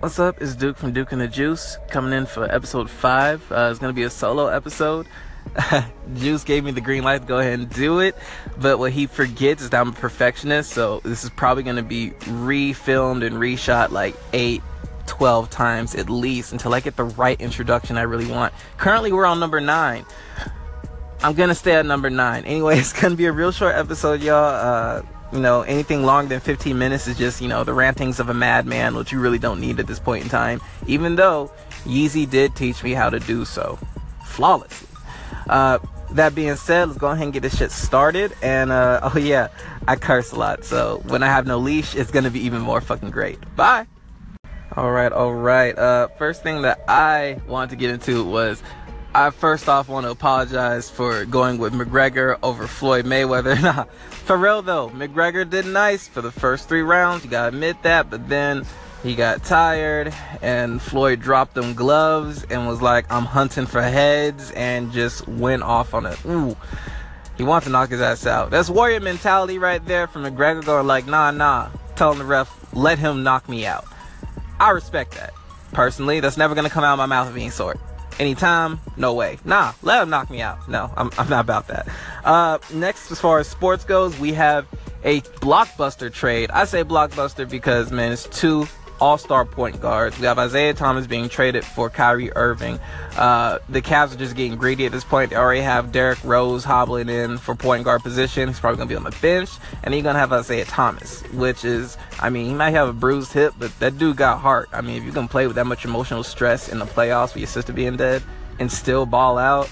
What's 0.00 0.18
up? 0.18 0.40
It's 0.40 0.54
Duke 0.54 0.78
from 0.78 0.94
Duke 0.94 1.12
and 1.12 1.20
the 1.20 1.28
Juice 1.28 1.76
coming 1.88 2.14
in 2.14 2.24
for 2.24 2.50
episode 2.50 2.88
five. 2.88 3.44
Uh, 3.52 3.68
it's 3.70 3.78
gonna 3.78 3.92
be 3.92 4.04
a 4.04 4.08
solo 4.08 4.46
episode. 4.46 5.06
Juice 6.14 6.42
gave 6.42 6.64
me 6.64 6.70
the 6.70 6.80
green 6.80 7.02
light 7.04 7.20
to 7.20 7.26
go 7.26 7.38
ahead 7.38 7.58
and 7.58 7.68
do 7.68 8.00
it, 8.00 8.16
but 8.58 8.78
what 8.78 8.92
he 8.92 9.06
forgets 9.06 9.60
is 9.60 9.68
that 9.68 9.78
I'm 9.82 9.90
a 9.90 9.92
perfectionist, 9.92 10.72
so 10.72 11.00
this 11.04 11.22
is 11.22 11.28
probably 11.28 11.64
gonna 11.64 11.82
be 11.82 12.12
refilmed 12.12 13.26
and 13.26 13.36
reshot 13.36 13.90
like 13.90 14.16
eight, 14.32 14.62
12 15.06 15.50
times 15.50 15.94
at 15.94 16.08
least 16.08 16.52
until 16.52 16.72
I 16.72 16.80
get 16.80 16.96
the 16.96 17.04
right 17.04 17.38
introduction 17.38 17.98
I 17.98 18.02
really 18.02 18.26
want. 18.26 18.54
Currently, 18.78 19.12
we're 19.12 19.26
on 19.26 19.38
number 19.38 19.60
nine. 19.60 20.06
I'm 21.22 21.34
gonna 21.34 21.54
stay 21.54 21.74
at 21.74 21.84
number 21.84 22.08
nine. 22.08 22.46
Anyway, 22.46 22.78
it's 22.78 22.94
gonna 22.94 23.16
be 23.16 23.26
a 23.26 23.32
real 23.32 23.52
short 23.52 23.74
episode, 23.74 24.22
y'all. 24.22 24.44
Uh, 24.44 25.02
you 25.32 25.40
know, 25.40 25.62
anything 25.62 26.04
longer 26.04 26.28
than 26.30 26.40
15 26.40 26.78
minutes 26.78 27.06
is 27.06 27.16
just, 27.16 27.40
you 27.40 27.48
know, 27.48 27.64
the 27.64 27.72
rantings 27.72 28.18
of 28.20 28.28
a 28.28 28.34
madman, 28.34 28.94
which 28.94 29.12
you 29.12 29.20
really 29.20 29.38
don't 29.38 29.60
need 29.60 29.78
at 29.78 29.86
this 29.86 29.98
point 29.98 30.24
in 30.24 30.30
time, 30.30 30.60
even 30.86 31.16
though 31.16 31.50
Yeezy 31.84 32.28
did 32.28 32.56
teach 32.56 32.82
me 32.82 32.92
how 32.92 33.10
to 33.10 33.20
do 33.20 33.44
so 33.44 33.78
flawlessly. 34.24 34.88
Uh, 35.48 35.78
that 36.12 36.34
being 36.34 36.56
said, 36.56 36.88
let's 36.88 36.98
go 36.98 37.08
ahead 37.08 37.24
and 37.24 37.32
get 37.32 37.42
this 37.42 37.56
shit 37.56 37.70
started. 37.70 38.32
And, 38.42 38.72
uh, 38.72 39.00
oh 39.14 39.18
yeah, 39.18 39.48
I 39.86 39.96
curse 39.96 40.32
a 40.32 40.36
lot, 40.36 40.64
so 40.64 41.02
when 41.06 41.22
I 41.22 41.26
have 41.26 41.46
no 41.46 41.58
leash, 41.58 41.94
it's 41.94 42.10
gonna 42.10 42.30
be 42.30 42.40
even 42.40 42.60
more 42.60 42.80
fucking 42.80 43.10
great. 43.10 43.38
Bye! 43.56 43.86
Alright, 44.76 45.12
alright. 45.12 45.76
Uh, 45.76 46.08
first 46.16 46.44
thing 46.44 46.62
that 46.62 46.84
I 46.86 47.40
wanted 47.48 47.70
to 47.70 47.76
get 47.76 47.90
into 47.90 48.24
was 48.24 48.62
I 49.12 49.30
first 49.30 49.68
off 49.68 49.88
want 49.88 50.06
to 50.06 50.10
apologize 50.10 50.88
for 50.88 51.24
going 51.24 51.58
with 51.58 51.72
McGregor 51.72 52.38
over 52.44 52.68
Floyd 52.68 53.04
Mayweather. 53.04 53.60
Nah, 53.60 53.84
for 54.24 54.36
real 54.36 54.62
though, 54.62 54.88
McGregor 54.90 55.48
did 55.48 55.66
nice 55.66 56.06
for 56.06 56.22
the 56.22 56.30
first 56.30 56.68
three 56.68 56.82
rounds. 56.82 57.24
You 57.24 57.30
gotta 57.30 57.48
admit 57.48 57.82
that, 57.82 58.08
but 58.08 58.28
then 58.28 58.64
he 59.02 59.16
got 59.16 59.44
tired 59.44 60.14
and 60.42 60.80
Floyd 60.80 61.20
dropped 61.20 61.54
them 61.54 61.74
gloves 61.74 62.44
and 62.44 62.68
was 62.68 62.80
like, 62.80 63.10
I'm 63.10 63.24
hunting 63.24 63.66
for 63.66 63.82
heads 63.82 64.52
and 64.52 64.92
just 64.92 65.26
went 65.26 65.64
off 65.64 65.92
on 65.92 66.06
it. 66.06 66.24
Ooh. 66.24 66.56
He 67.36 67.42
wants 67.42 67.66
to 67.66 67.72
knock 67.72 67.90
his 67.90 68.00
ass 68.00 68.26
out. 68.26 68.50
That's 68.50 68.70
warrior 68.70 69.00
mentality 69.00 69.58
right 69.58 69.84
there 69.86 70.06
from 70.06 70.22
McGregor 70.22 70.64
going 70.64 70.86
like, 70.86 71.06
nah, 71.06 71.32
nah. 71.32 71.70
Telling 71.96 72.18
the 72.18 72.24
ref, 72.24 72.72
let 72.72 72.98
him 72.98 73.24
knock 73.24 73.48
me 73.48 73.66
out. 73.66 73.86
I 74.60 74.70
respect 74.70 75.12
that. 75.12 75.32
Personally, 75.72 76.20
that's 76.20 76.36
never 76.36 76.54
gonna 76.54 76.70
come 76.70 76.84
out 76.84 76.92
of 76.92 76.98
my 76.98 77.06
mouth 77.06 77.28
of 77.28 77.36
any 77.36 77.50
sort 77.50 77.80
anytime 78.20 78.78
no 78.96 79.14
way. 79.14 79.38
Nah 79.44 79.72
let 79.82 80.02
him 80.02 80.10
knock 80.10 80.30
me 80.30 80.40
out. 80.42 80.68
No 80.68 80.92
i'm, 80.96 81.10
I'm 81.18 81.28
not 81.28 81.40
about 81.40 81.66
that. 81.68 81.88
Uh, 82.24 82.58
next 82.72 83.10
as 83.10 83.20
far 83.20 83.40
as 83.40 83.48
sports 83.48 83.84
goes 83.84 84.18
we 84.20 84.32
have 84.34 84.66
a 85.02 85.22
blockbuster 85.40 86.12
trade. 86.12 86.50
I 86.50 86.64
say 86.64 86.84
blockbuster 86.84 87.48
because 87.48 87.90
man 87.90 88.12
it's 88.12 88.26
two 88.28 88.68
all-star 89.00 89.44
point 89.44 89.80
guards. 89.80 90.18
We 90.18 90.26
have 90.26 90.38
Isaiah 90.38 90.74
Thomas 90.74 91.06
being 91.06 91.28
traded 91.28 91.64
for 91.64 91.90
Kyrie 91.90 92.32
Irving. 92.36 92.78
Uh, 93.16 93.58
the 93.68 93.82
Cavs 93.82 94.14
are 94.14 94.18
just 94.18 94.36
getting 94.36 94.56
greedy 94.56 94.86
at 94.86 94.92
this 94.92 95.04
point. 95.04 95.30
They 95.30 95.36
already 95.36 95.62
have 95.62 95.92
Derrick 95.92 96.22
Rose 96.22 96.64
hobbling 96.64 97.08
in 97.08 97.38
for 97.38 97.54
point 97.54 97.84
guard 97.84 98.02
position. 98.02 98.48
He's 98.48 98.60
probably 98.60 98.78
gonna 98.78 98.88
be 98.88 98.96
on 98.96 99.04
the 99.04 99.16
bench, 99.22 99.50
and 99.82 99.94
you're 99.94 100.02
gonna 100.02 100.18
have 100.18 100.32
Isaiah 100.32 100.64
Thomas, 100.64 101.22
which 101.32 101.64
is, 101.64 101.96
I 102.20 102.30
mean, 102.30 102.46
he 102.46 102.54
might 102.54 102.70
have 102.70 102.88
a 102.88 102.92
bruised 102.92 103.32
hip, 103.32 103.54
but 103.58 103.76
that 103.80 103.98
dude 103.98 104.16
got 104.16 104.38
heart. 104.38 104.68
I 104.72 104.80
mean, 104.80 104.96
if 104.96 105.04
you 105.04 105.12
can 105.12 105.28
play 105.28 105.46
with 105.46 105.56
that 105.56 105.66
much 105.66 105.84
emotional 105.84 106.22
stress 106.22 106.68
in 106.68 106.78
the 106.78 106.86
playoffs 106.86 107.34
with 107.34 107.38
your 107.38 107.48
sister 107.48 107.72
being 107.72 107.96
dead 107.96 108.22
and 108.58 108.70
still 108.70 109.06
ball 109.06 109.38
out, 109.38 109.70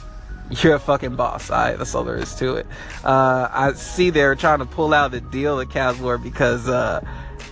you're 0.51 0.75
a 0.75 0.79
fucking 0.79 1.17
boss. 1.17 1.51
All 1.51 1.59
right, 1.59 1.77
that's 1.79 1.95
all 1.95 2.05
there 2.05 2.17
is 2.17 2.35
to 2.37 2.57
it. 2.57 2.67
Uh, 3.05 3.49
I 3.53 3.73
see 3.75 4.11
they're 4.11 4.35
trying 4.35 4.61
to 4.61 4.67
pull 4.67 4.95
out 4.95 5.11
the 5.11 5.21
deal 5.21 5.59
the 5.59 5.67
Cavs 5.67 6.01
were 6.01 6.19
because 6.19 6.69
uh, 6.69 7.01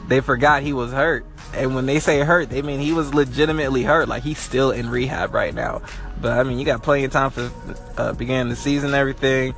they 0.09 0.21
forgot 0.21 0.63
he 0.63 0.73
was 0.73 0.93
hurt 0.93 1.25
and 1.57 1.75
when 1.75 1.87
they 1.87 2.01
say 2.01 2.21
hurt, 2.21 2.51
they 2.51 2.63
mean 2.63 2.81
he 2.81 2.93
was 2.93 3.15
legitimately 3.15 3.83
hurt. 3.83 4.09
Like 4.09 4.23
he's 4.23 4.39
still 4.39 4.71
in 4.71 4.91
rehab 4.91 5.35
right 5.35 5.55
now. 5.55 5.83
But 6.21 6.39
I 6.39 6.43
mean, 6.43 6.59
you 6.59 6.65
got 6.65 6.83
plenty 6.83 7.05
of 7.05 7.13
time 7.13 7.31
for 7.31 7.51
uh, 7.97 8.13
beginning 8.13 8.51
the 8.51 8.57
season 8.57 8.95
everything. 8.95 9.55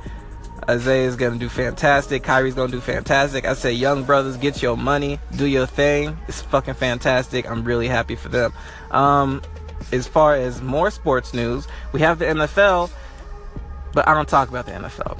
Isaiah's 0.67 1.15
gonna 1.15 1.37
do 1.37 1.49
fantastic. 1.49 2.23
Kyrie's 2.23 2.53
gonna 2.53 2.71
do 2.71 2.81
fantastic. 2.81 3.45
I 3.45 3.53
say, 3.53 3.73
young 3.73 4.03
brothers, 4.03 4.37
get 4.37 4.61
your 4.61 4.77
money, 4.77 5.19
do 5.35 5.45
your 5.45 5.65
thing. 5.65 6.17
It's 6.27 6.41
fucking 6.41 6.75
fantastic. 6.75 7.49
I'm 7.49 7.63
really 7.63 7.87
happy 7.87 8.15
for 8.15 8.29
them. 8.29 8.53
Um, 8.91 9.41
as 9.91 10.07
far 10.07 10.35
as 10.35 10.61
more 10.61 10.91
sports 10.91 11.33
news, 11.33 11.67
we 11.91 12.01
have 12.01 12.19
the 12.19 12.25
NFL, 12.25 12.91
but 13.93 14.07
I 14.07 14.13
don't 14.13 14.29
talk 14.29 14.49
about 14.49 14.65
the 14.65 14.73
NFL. 14.73 15.19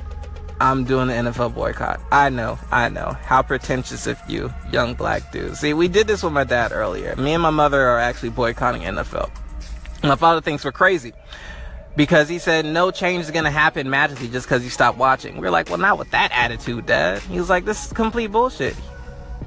I'm 0.62 0.84
doing 0.84 1.08
the 1.08 1.14
NFL 1.14 1.56
boycott. 1.56 2.02
I 2.12 2.30
know, 2.30 2.60
I 2.70 2.90
know. 2.90 3.16
How 3.24 3.42
pretentious 3.42 4.08
of 4.08 4.20
you, 4.28 4.54
young 4.72 4.94
black 4.94 5.32
dude. 5.32 5.56
See, 5.56 5.74
we 5.74 5.88
did 5.88 6.08
this 6.08 6.22
with 6.22 6.34
my 6.34 6.44
dad 6.44 6.74
earlier. 6.74 7.16
Me 7.16 7.34
and 7.34 7.42
my 7.42 7.50
mother 7.50 7.82
are 7.82 8.00
actually 8.00 8.32
boycotting 8.32 8.82
NFL. 8.82 9.30
My 10.04 10.16
father 10.16 10.42
thinks 10.42 10.66
we're 10.66 10.74
crazy 10.74 11.14
because 11.96 12.28
he 12.28 12.40
said 12.40 12.66
no 12.66 12.92
change 12.92 13.26
is 13.26 13.32
going 13.32 13.46
to 13.46 13.52
happen 13.52 13.90
magically 13.90 14.28
just 14.28 14.48
because 14.48 14.64
you 14.64 14.70
stop 14.70 14.98
watching. 14.98 15.38
We're 15.38 15.50
like, 15.50 15.70
well, 15.70 15.78
not 15.78 15.98
with 15.98 16.12
that 16.12 16.32
attitude, 16.34 16.86
Dad. 16.86 17.22
He 17.22 17.40
was 17.40 17.50
like, 17.50 17.64
this 17.64 17.88
is 17.88 17.94
complete 17.94 18.28
bullshit. 18.28 18.76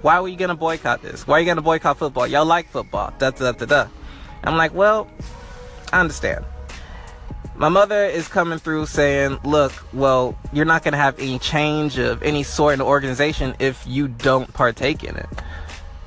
Why 0.00 0.18
were 0.20 0.28
you 0.28 0.36
going 0.36 0.48
to 0.48 0.54
boycott 0.54 1.02
this? 1.02 1.26
Why 1.26 1.36
are 1.36 1.40
you 1.40 1.46
going 1.46 1.56
to 1.56 1.62
boycott 1.62 1.98
football? 1.98 2.26
Y'all 2.26 2.46
like 2.46 2.68
football. 2.68 3.12
Da 3.18 3.30
da 3.30 3.52
da 3.52 3.66
da. 3.66 3.88
I'm 4.44 4.56
like, 4.56 4.74
well, 4.74 5.08
I 5.92 6.00
understand 6.00 6.44
my 7.62 7.68
mother 7.68 8.06
is 8.06 8.26
coming 8.26 8.58
through 8.58 8.86
saying, 8.86 9.38
look, 9.44 9.72
well, 9.92 10.36
you're 10.52 10.64
not 10.64 10.82
going 10.82 10.94
to 10.94 10.98
have 10.98 11.16
any 11.20 11.38
change 11.38 11.96
of 11.96 12.20
any 12.24 12.42
sort 12.42 12.72
in 12.72 12.80
the 12.80 12.84
organization 12.84 13.54
if 13.60 13.86
you 13.86 14.08
don't 14.08 14.52
partake 14.52 15.04
in 15.04 15.14
it. 15.14 15.28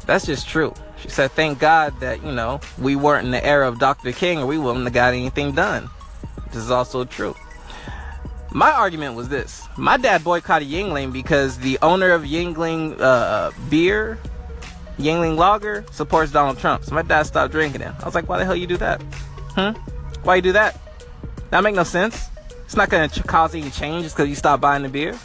That's 0.05 0.25
just 0.25 0.49
true. 0.49 0.73
She 0.99 1.07
said, 1.07 1.31
thank 1.31 1.59
God 1.59 1.97
that, 2.01 2.21
you 2.25 2.33
know, 2.33 2.59
we 2.77 2.97
weren't 2.97 3.23
in 3.23 3.31
the 3.31 3.43
era 3.43 3.69
of 3.69 3.79
Dr. 3.79 4.11
King 4.11 4.39
or 4.39 4.47
we 4.47 4.57
wouldn't 4.57 4.83
have 4.83 4.93
got 4.93 5.13
anything 5.13 5.53
done. 5.53 5.89
This 6.47 6.57
is 6.57 6.71
also 6.71 7.05
true. 7.05 7.33
My 8.51 8.73
argument 8.73 9.15
was 9.15 9.29
this. 9.29 9.65
My 9.77 9.95
dad 9.95 10.25
boycotted 10.25 10.67
Yuengling 10.67 11.13
because 11.13 11.57
the 11.59 11.79
owner 11.81 12.11
of 12.11 12.23
Yuengling 12.23 12.99
uh, 12.99 13.51
beer, 13.69 14.19
Yuengling 14.99 15.37
Lager, 15.37 15.85
supports 15.93 16.33
Donald 16.33 16.59
Trump. 16.59 16.83
So 16.83 16.93
my 16.93 17.01
dad 17.01 17.23
stopped 17.23 17.53
drinking 17.53 17.79
it. 17.79 17.93
I 17.97 18.03
was 18.03 18.13
like, 18.13 18.27
why 18.27 18.39
the 18.39 18.43
hell 18.43 18.57
you 18.57 18.67
do 18.67 18.75
that? 18.75 19.01
Hmm? 19.55 19.71
Why 20.23 20.35
you 20.35 20.41
do 20.41 20.51
that? 20.51 20.81
That 21.55 21.63
make 21.63 21.75
no 21.75 21.85
sense. 21.85 22.29
It's 22.65 22.75
not 22.75 22.89
gonna 22.89 23.07
cause 23.07 23.55
any 23.55 23.69
change 23.69 24.03
just 24.03 24.17
because 24.17 24.27
you 24.27 24.35
stop 24.35 24.59
buying 24.59 24.83
the 24.83 24.89
beer. 24.89 25.17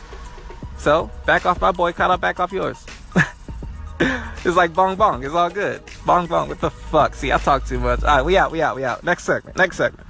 So 0.78 1.10
back 1.26 1.44
off 1.44 1.60
my 1.60 1.72
boycott, 1.72 2.08
I'll 2.08 2.18
back 2.18 2.38
off 2.38 2.52
yours. 2.52 2.86
it's 4.00 4.54
like 4.54 4.72
bong 4.72 4.94
bong. 4.94 5.24
It's 5.24 5.34
all 5.34 5.50
good. 5.50 5.82
Bong 6.06 6.28
bong. 6.28 6.48
What 6.48 6.60
the 6.60 6.70
fuck? 6.70 7.16
See, 7.16 7.32
I 7.32 7.38
talk 7.38 7.66
too 7.66 7.80
much. 7.80 8.04
All 8.04 8.18
right, 8.18 8.24
we 8.24 8.36
out. 8.36 8.52
We 8.52 8.62
out. 8.62 8.76
We 8.76 8.84
out. 8.84 9.02
Next 9.02 9.24
segment. 9.24 9.56
Next 9.56 9.76
segment. 9.76 10.06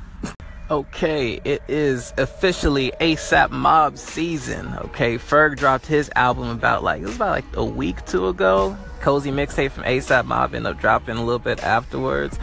Okay, 0.70 1.40
it 1.42 1.62
is 1.68 2.12
officially 2.18 2.92
ASAP 3.00 3.50
Mob 3.50 3.96
season. 3.96 4.74
Okay, 4.74 5.16
Ferg 5.16 5.56
dropped 5.56 5.86
his 5.86 6.10
album 6.16 6.50
about 6.50 6.84
like 6.84 7.00
it 7.00 7.06
was 7.06 7.16
about 7.16 7.30
like 7.30 7.56
a 7.56 7.64
week 7.64 8.04
two 8.04 8.28
ago. 8.28 8.76
Cozy 9.00 9.30
mixtape 9.30 9.70
from 9.70 9.84
ASAP 9.84 10.26
Mob 10.26 10.54
ended 10.54 10.70
up 10.70 10.78
dropping 10.82 11.16
a 11.16 11.24
little 11.24 11.38
bit 11.38 11.64
afterwards. 11.64 12.38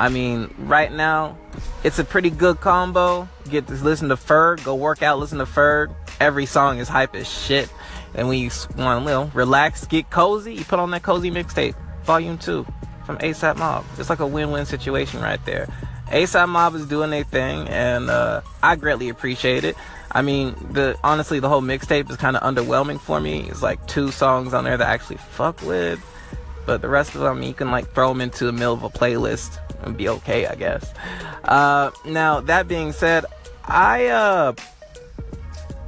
I 0.00 0.08
mean, 0.08 0.48
right 0.60 0.90
now, 0.90 1.36
it's 1.84 1.98
a 1.98 2.04
pretty 2.04 2.30
good 2.30 2.58
combo. 2.60 3.28
Get 3.50 3.66
to 3.66 3.74
listen 3.74 4.08
to 4.08 4.16
Ferg, 4.16 4.64
go 4.64 4.74
work 4.74 5.02
out, 5.02 5.18
listen 5.18 5.36
to 5.40 5.44
Ferg. 5.44 5.94
Every 6.18 6.46
song 6.46 6.78
is 6.78 6.88
hype 6.88 7.14
as 7.14 7.28
shit. 7.28 7.70
And 8.14 8.26
when 8.26 8.38
you 8.38 8.50
want 8.78 9.02
a 9.02 9.04
little 9.04 9.26
relax, 9.34 9.86
get 9.86 10.08
cozy, 10.08 10.54
you 10.54 10.64
put 10.64 10.78
on 10.78 10.90
that 10.92 11.02
cozy 11.02 11.30
mixtape, 11.30 11.74
volume 12.04 12.38
two 12.38 12.66
from 13.04 13.18
ASAP 13.18 13.58
Mob. 13.58 13.84
It's 13.98 14.08
like 14.08 14.20
a 14.20 14.26
win-win 14.26 14.64
situation 14.64 15.20
right 15.20 15.44
there. 15.44 15.68
ASAP 16.06 16.48
Mob 16.48 16.76
is 16.76 16.86
doing 16.86 17.10
their 17.10 17.24
thing, 17.24 17.68
and 17.68 18.08
uh, 18.08 18.40
I 18.62 18.76
greatly 18.76 19.10
appreciate 19.10 19.64
it. 19.64 19.76
I 20.10 20.22
mean, 20.22 20.54
the 20.72 20.98
honestly, 21.04 21.40
the 21.40 21.50
whole 21.50 21.60
mixtape 21.60 22.10
is 22.10 22.16
kind 22.16 22.38
of 22.38 22.42
underwhelming 22.42 22.98
for 22.98 23.20
me. 23.20 23.50
It's 23.50 23.62
like 23.62 23.86
two 23.86 24.10
songs 24.12 24.54
on 24.54 24.64
there 24.64 24.78
that 24.78 24.88
I 24.88 24.94
actually 24.94 25.18
fuck 25.18 25.60
with, 25.60 26.02
but 26.70 26.82
the 26.82 26.88
rest 26.88 27.16
of 27.16 27.20
them 27.20 27.42
you 27.42 27.52
can 27.52 27.72
like 27.72 27.90
throw 27.94 28.10
them 28.10 28.20
into 28.20 28.44
the 28.44 28.52
middle 28.52 28.72
of 28.72 28.84
a 28.84 28.88
playlist 28.88 29.58
and 29.82 29.96
be 29.96 30.08
okay, 30.08 30.46
I 30.46 30.54
guess. 30.54 30.94
Uh, 31.42 31.90
now 32.04 32.38
that 32.42 32.68
being 32.68 32.92
said, 32.92 33.24
I 33.64 34.06
uh, 34.06 34.52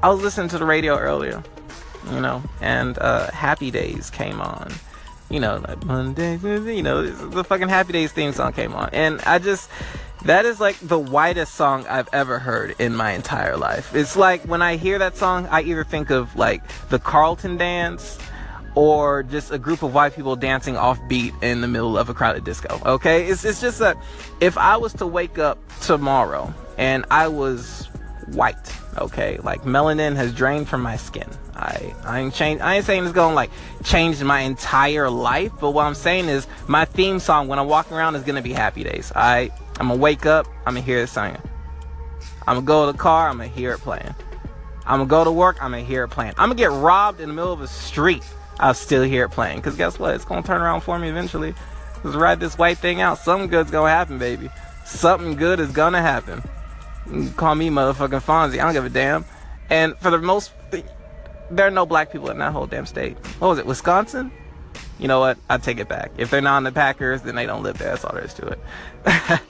I 0.03 0.09
was 0.09 0.21
listening 0.21 0.49
to 0.49 0.59
the 0.59 0.65
radio 0.65 0.99
earlier, 0.99 1.41
you 2.11 2.21
know, 2.21 2.43
and 2.61 2.99
uh, 2.99 3.31
Happy 3.31 3.71
Days 3.71 4.11
came 4.11 4.41
on. 4.41 4.73
You 5.31 5.39
know, 5.39 5.63
like 5.69 5.85
Monday, 5.85 6.37
you 6.39 6.83
know, 6.83 7.09
the 7.09 7.45
fucking 7.45 7.69
Happy 7.69 7.93
Days 7.93 8.11
theme 8.11 8.33
song 8.33 8.53
came 8.53 8.75
on, 8.75 8.91
and 8.93 9.21
I 9.21 9.39
just 9.39 9.71
that 10.25 10.47
is 10.47 10.59
like 10.59 10.81
the 10.81 10.99
whitest 10.99 11.55
song 11.55 11.87
I've 11.87 12.09
ever 12.13 12.41
heard 12.41 12.75
in 12.81 12.97
my 12.97 13.13
entire 13.13 13.57
life. 13.57 13.95
It's 13.95 14.17
like 14.17 14.43
when 14.47 14.63
I 14.63 14.75
hear 14.75 14.99
that 14.99 15.17
song, 15.17 15.47
I 15.47 15.63
either 15.63 15.85
think 15.85 16.11
of 16.11 16.35
like 16.35 16.61
the 16.89 16.99
Carlton 16.99 17.57
dance 17.57 18.19
or 18.75 19.23
just 19.23 19.51
a 19.51 19.59
group 19.59 19.83
of 19.83 19.95
white 19.95 20.15
people 20.15 20.37
dancing 20.37 20.77
off 20.77 20.99
beat 21.09 21.35
in 21.43 21.61
the 21.61 21.69
middle 21.69 21.99
of 21.99 22.09
a 22.09 22.15
crowded 22.15 22.45
disco. 22.45 22.81
Okay? 22.87 23.27
It's, 23.27 23.45
it's 23.45 23.61
just 23.61 23.79
that 23.81 23.97
if 24.41 24.57
I 24.57 24.77
was 24.77 24.93
to 24.95 25.07
wake 25.07 25.39
up 25.39 25.59
tomorrow 25.81 26.53
and 26.79 27.05
I 27.11 27.29
was 27.29 27.89
white. 28.29 28.79
Okay, 28.99 29.39
like 29.39 29.63
melanin 29.63 30.17
has 30.17 30.35
drained 30.35 30.69
from 30.69 30.83
my 30.83 30.97
skin. 30.97 31.29
I 31.55 31.95
I 32.05 32.21
ain't 32.21 32.35
change. 32.35 32.61
I 32.61 32.77
ain't 32.77 32.85
saying 32.85 33.05
it's 33.05 33.13
gonna 33.13 33.35
like 33.35 33.51
change 33.85 34.23
my 34.23 34.41
entire 34.41 35.09
life, 35.09 35.53
but 35.61 35.71
what 35.71 35.87
I'm 35.87 35.95
saying 35.95 36.29
is 36.29 36.47
my 36.67 36.85
theme 36.85 37.19
song 37.19 37.49
when 37.49 37.59
I'm 37.59 37.69
walking 37.69 37.97
around 37.97 38.17
is 38.17 38.23
gonna 38.23 38.43
be 38.43 38.53
Happy 38.53 38.85
Days. 38.85 39.11
I 39.15 39.51
I'm 39.81 39.89
gonna 39.89 40.01
wake 40.01 40.27
up. 40.27 40.47
I'm 40.67 40.75
gonna 40.75 40.81
hear 40.83 40.99
it 40.99 41.09
singing. 41.09 41.41
I'm 42.47 42.57
gonna 42.57 42.67
go 42.67 42.87
to 42.87 42.93
the 42.93 42.99
car. 42.99 43.31
I'm 43.31 43.39
gonna 43.39 43.49
hear 43.49 43.73
it 43.73 43.79
playing. 43.79 44.15
I'm 44.85 44.99
gonna 44.99 45.07
go 45.07 45.25
to 45.25 45.33
work. 45.33 45.57
I'm 45.63 45.71
gonna 45.71 45.83
hear 45.83 46.05
it 46.05 46.09
playing. 46.09 46.35
I'm 46.37 46.51
gonna 46.51 46.57
get 46.57 46.71
robbed 46.71 47.21
in 47.21 47.29
the 47.29 47.35
middle 47.35 47.53
of 47.53 47.63
a 47.63 47.69
street. 47.69 48.25
I'll 48.63 48.75
still 48.75 49.03
hear 49.03 49.25
it 49.25 49.31
playing. 49.31 49.61
Cause 49.61 49.75
guess 49.75 49.99
what? 49.99 50.15
It's 50.15 50.25
gonna 50.25 50.45
turn 50.45 50.63
around 50.63 50.83
for 50.83 50.97
me 50.97 51.09
eventually. 51.09 51.53
Let's 52.05 52.17
ride 52.17 52.39
this 52.39 52.57
white 52.57 52.79
thing 52.79 53.01
out. 53.01 53.19
Something 53.19 53.49
good's 53.49 53.73
gonna 53.73 53.91
happen, 53.91 54.19
baby. 54.19 54.51
Something 54.85 55.35
good 55.35 55.59
is 55.59 55.73
gonna 55.73 56.01
happen. 56.01 56.43
Call 57.37 57.57
me 57.57 57.71
motherfucking 57.71 58.23
Fonzie. 58.23 58.61
I 58.61 58.65
don't 58.65 58.73
give 58.73 58.85
a 58.85 58.89
damn. 58.89 59.25
And 59.69 59.99
for 59.99 60.11
the 60.11 60.19
most, 60.19 60.53
there 61.51 61.67
are 61.67 61.73
no 61.73 61.85
black 61.85 62.13
people 62.13 62.31
in 62.31 62.39
that 62.39 62.53
whole 62.53 62.67
damn 62.67 62.87
state. 62.87 63.17
What 63.41 63.49
was 63.49 63.59
it, 63.59 63.67
Wisconsin? 63.67 64.31
You 65.01 65.09
know 65.09 65.19
what? 65.19 65.39
I 65.51 65.59
take 65.59 65.81
it 65.81 65.89
back. 65.89 66.13
If 66.17 66.31
they're 66.31 66.41
not 66.41 66.59
on 66.59 66.63
the 66.63 66.71
Packers, 66.71 67.23
then 67.23 67.35
they 67.35 67.47
don't 67.47 67.65
live 67.65 67.79
there. 67.79 67.89
That's 67.89 68.05
all 68.05 68.15
there 68.15 68.25
is 68.25 68.35
to 68.35 68.47
it. 68.47 69.41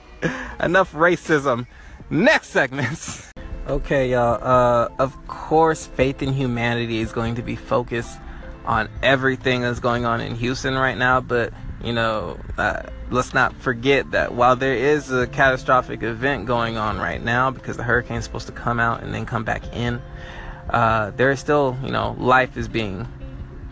Enough 0.61 0.93
racism. 0.95 1.67
Next 2.09 2.49
segments. 2.49 3.31
okay, 3.69 4.11
y'all. 4.11 4.43
Uh, 4.43 4.89
of 4.99 5.27
course, 5.27 5.87
faith 5.87 6.23
in 6.23 6.33
humanity 6.33 7.01
is 7.01 7.13
going 7.13 7.35
to 7.35 7.43
be 7.43 7.57
focused 7.57 8.19
on 8.65 8.89
everything 9.03 9.63
that's 9.63 9.81
going 9.81 10.05
on 10.05 10.21
in 10.21 10.35
Houston 10.37 10.75
right 10.75 10.97
now, 10.97 11.21
but 11.21 11.53
you 11.83 11.93
know, 11.93 12.39
uh, 12.59 12.83
let's 13.11 13.35
not 13.35 13.55
forget 13.57 14.13
that 14.13 14.35
while 14.35 14.55
there 14.55 14.75
is 14.75 15.11
a 15.11 15.27
catastrophic 15.27 16.03
event 16.03 16.47
going 16.47 16.77
on 16.77 16.99
right 16.99 17.23
now 17.23 17.51
because 17.51 17.77
the 17.77 17.83
hurricane 17.83 18.19
is 18.19 18.25
supposed 18.25 18.47
to 18.47 18.53
come 18.53 18.79
out 18.79 19.03
and 19.03 19.13
then 19.13 19.27
come 19.27 19.45
back 19.45 19.75
in, 19.75 20.01
uh, 20.71 21.11
there 21.11 21.31
is 21.31 21.41
still, 21.41 21.77
you 21.83 21.91
know, 21.91 22.15
life 22.19 22.57
is 22.57 22.69
being 22.69 23.07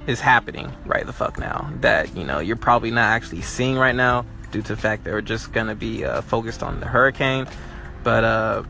is 0.07 0.19
happening 0.19 0.73
right 0.87 1.07
the 1.07 1.13
fuck 1.13 1.39
now 1.39 1.71
that 1.83 2.17
you 2.17 2.25
know 2.25 2.41
you're 2.41 2.57
probably 2.57 2.91
not 2.91 3.05
actually 3.05 3.43
seeing 3.43 3.77
right 3.77 3.95
now 3.95 4.25
due 4.51 4.63
to 4.63 4.75
the 4.75 4.81
fact 4.81 5.05
that 5.05 5.13
we're 5.13 5.21
just 5.21 5.53
gonna 5.53 5.75
be 5.75 6.05
uh, 6.05 6.23
focused 6.23 6.63
on 6.63 6.81
the 6.81 6.87
hurricane, 6.87 7.47
but 8.03 8.25
uh 8.25 8.63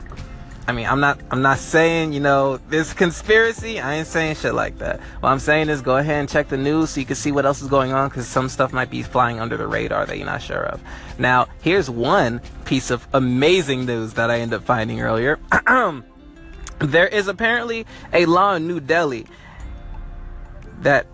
I 0.71 0.73
mean, 0.73 0.87
I'm 0.87 1.01
not 1.01 1.21
I'm 1.33 1.43
not 1.43 1.59
saying, 1.59 2.13
you 2.13 2.21
know, 2.21 2.59
this 2.69 2.93
conspiracy. 2.93 3.81
I 3.81 3.97
ain't 3.97 4.07
saying 4.07 4.37
shit 4.37 4.55
like 4.55 4.79
that. 4.79 5.01
What 5.19 5.31
I'm 5.31 5.41
saying 5.41 5.69
is 5.69 5.83
go 5.83 5.97
ahead 5.97 6.21
and 6.21 6.29
check 6.29 6.49
the 6.49 6.57
news 6.57 6.91
so 6.91 7.01
you 7.01 7.07
can 7.07 7.17
see 7.17 7.33
what 7.33 7.45
else 7.45 7.61
is 7.61 7.67
going 7.67 7.93
on 7.93 8.09
cuz 8.09 8.29
some 8.29 8.49
stuff 8.49 8.73
might 8.73 8.89
be 8.89 9.03
flying 9.03 9.41
under 9.41 9.57
the 9.57 9.67
radar 9.67 10.07
that 10.07 10.17
you're 10.17 10.27
not 10.27 10.41
sure 10.41 10.67
of. 10.67 10.81
Now, 11.19 11.49
here's 11.61 11.91
one 11.91 12.41
piece 12.67 12.93
of 12.93 13.09
amazing 13.13 13.85
news 13.85 14.13
that 14.13 14.31
I 14.31 14.39
ended 14.39 14.61
up 14.61 14.65
finding 14.65 15.01
earlier. 15.01 15.41
there 16.79 17.09
is 17.09 17.27
apparently 17.27 17.85
a 18.13 18.27
law 18.27 18.55
in 18.55 18.69
New 18.69 18.79
Delhi 18.79 19.27
that 20.83 21.09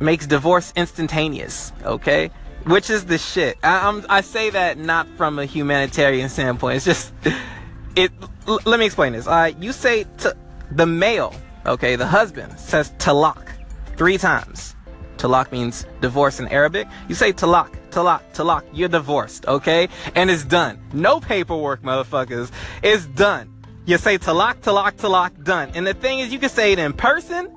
makes 0.00 0.26
divorce 0.26 0.72
instantaneous, 0.74 1.70
okay? 1.84 2.30
Which 2.64 2.88
is 2.88 3.04
the 3.04 3.18
shit. 3.18 3.58
I, 3.62 3.88
I'm, 3.88 4.06
I 4.08 4.22
say 4.22 4.48
that 4.48 4.78
not 4.78 5.06
from 5.18 5.38
a 5.38 5.44
humanitarian 5.44 6.30
standpoint. 6.30 6.76
It's 6.76 6.86
just 6.86 7.12
it 7.94 8.10
l- 8.46 8.60
let 8.64 8.78
me 8.78 8.86
explain 8.86 9.12
this. 9.12 9.26
Uh, 9.26 9.52
you 9.58 9.72
say 9.72 10.04
to 10.18 10.36
the 10.70 10.86
male, 10.86 11.34
okay, 11.66 11.96
the 11.96 12.06
husband 12.06 12.58
says 12.58 12.92
talak 12.98 13.48
three 13.96 14.18
times. 14.18 14.74
Talak 15.16 15.52
means 15.52 15.86
divorce 16.00 16.40
in 16.40 16.48
Arabic. 16.48 16.88
You 17.08 17.14
say 17.14 17.32
talak, 17.32 17.70
talak, 17.90 18.22
talak. 18.32 18.64
You're 18.72 18.88
divorced, 18.88 19.46
okay? 19.46 19.88
And 20.16 20.30
it's 20.30 20.44
done. 20.44 20.82
No 20.92 21.20
paperwork, 21.20 21.82
motherfuckers. 21.82 22.50
It's 22.82 23.06
done. 23.06 23.52
You 23.84 23.98
say 23.98 24.18
talak, 24.18 24.56
talak, 24.62 24.94
talak, 24.94 25.44
done. 25.44 25.70
And 25.74 25.86
the 25.86 25.94
thing 25.94 26.18
is, 26.18 26.32
you 26.32 26.38
can 26.38 26.48
say 26.48 26.72
it 26.72 26.78
in 26.78 26.92
person, 26.92 27.54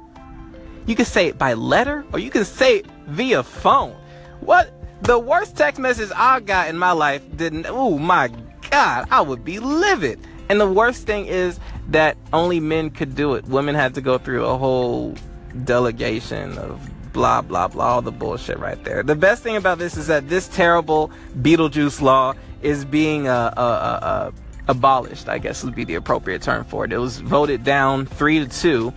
you 0.86 0.96
can 0.96 1.06
say 1.06 1.28
it 1.28 1.40
by 1.40 1.54
letter, 1.56 2.06
or 2.14 2.20
you 2.20 2.30
can 2.30 2.46
say 2.46 2.78
it 2.78 2.88
via 3.08 3.42
phone. 3.42 3.96
What? 4.42 4.72
The 5.02 5.18
worst 5.18 5.58
text 5.58 5.80
message 5.80 6.10
I 6.16 6.40
got 6.40 6.70
in 6.70 6.78
my 6.78 6.92
life 6.92 7.24
didn't. 7.36 7.66
Oh 7.68 7.98
my 7.98 8.30
God, 8.70 9.08
I 9.10 9.22
would 9.22 9.44
be 9.44 9.60
livid. 9.60 10.20
And 10.50 10.62
the 10.62 10.70
worst 10.70 11.06
thing 11.06 11.26
is 11.26 11.60
that 11.90 12.18
only 12.32 12.60
men 12.60 12.90
could 12.90 13.16
do 13.16 13.34
it. 13.36 13.46
Women 13.46 13.76
had 13.76 13.96
to 13.96 14.02
go 14.02 14.18
through 14.18 14.46
a 14.46 14.58
whole 14.58 15.16
delegation 15.64 16.58
of 16.58 16.90
blah 17.14 17.42
blah 17.42 17.68
blah 17.68 17.86
all 17.86 18.02
the 18.02 18.12
bullshit 18.12 18.60
right 18.60 18.84
there. 18.84 19.02
The 19.02 19.16
best 19.16 19.42
thing 19.42 19.56
about 19.56 19.78
this 19.78 19.96
is 19.96 20.08
that 20.08 20.28
this 20.28 20.48
terrible 20.50 21.12
Beetlejuice 21.42 22.02
law 22.02 22.34
is 22.62 22.84
being 22.84 23.28
uh, 23.28 23.54
uh, 23.56 23.60
uh, 23.60 24.06
uh, 24.06 24.32
abolished. 24.68 25.30
I 25.30 25.38
guess 25.40 25.64
would 25.64 25.76
be 25.76 25.86
the 25.86 25.96
appropriate 25.96 26.42
term 26.42 26.66
for 26.66 26.86
it. 26.86 26.92
It 26.92 26.98
was 26.98 27.20
voted 27.20 27.64
down 27.64 28.06
three 28.06 28.40
to 28.40 28.48
two. 28.48 28.94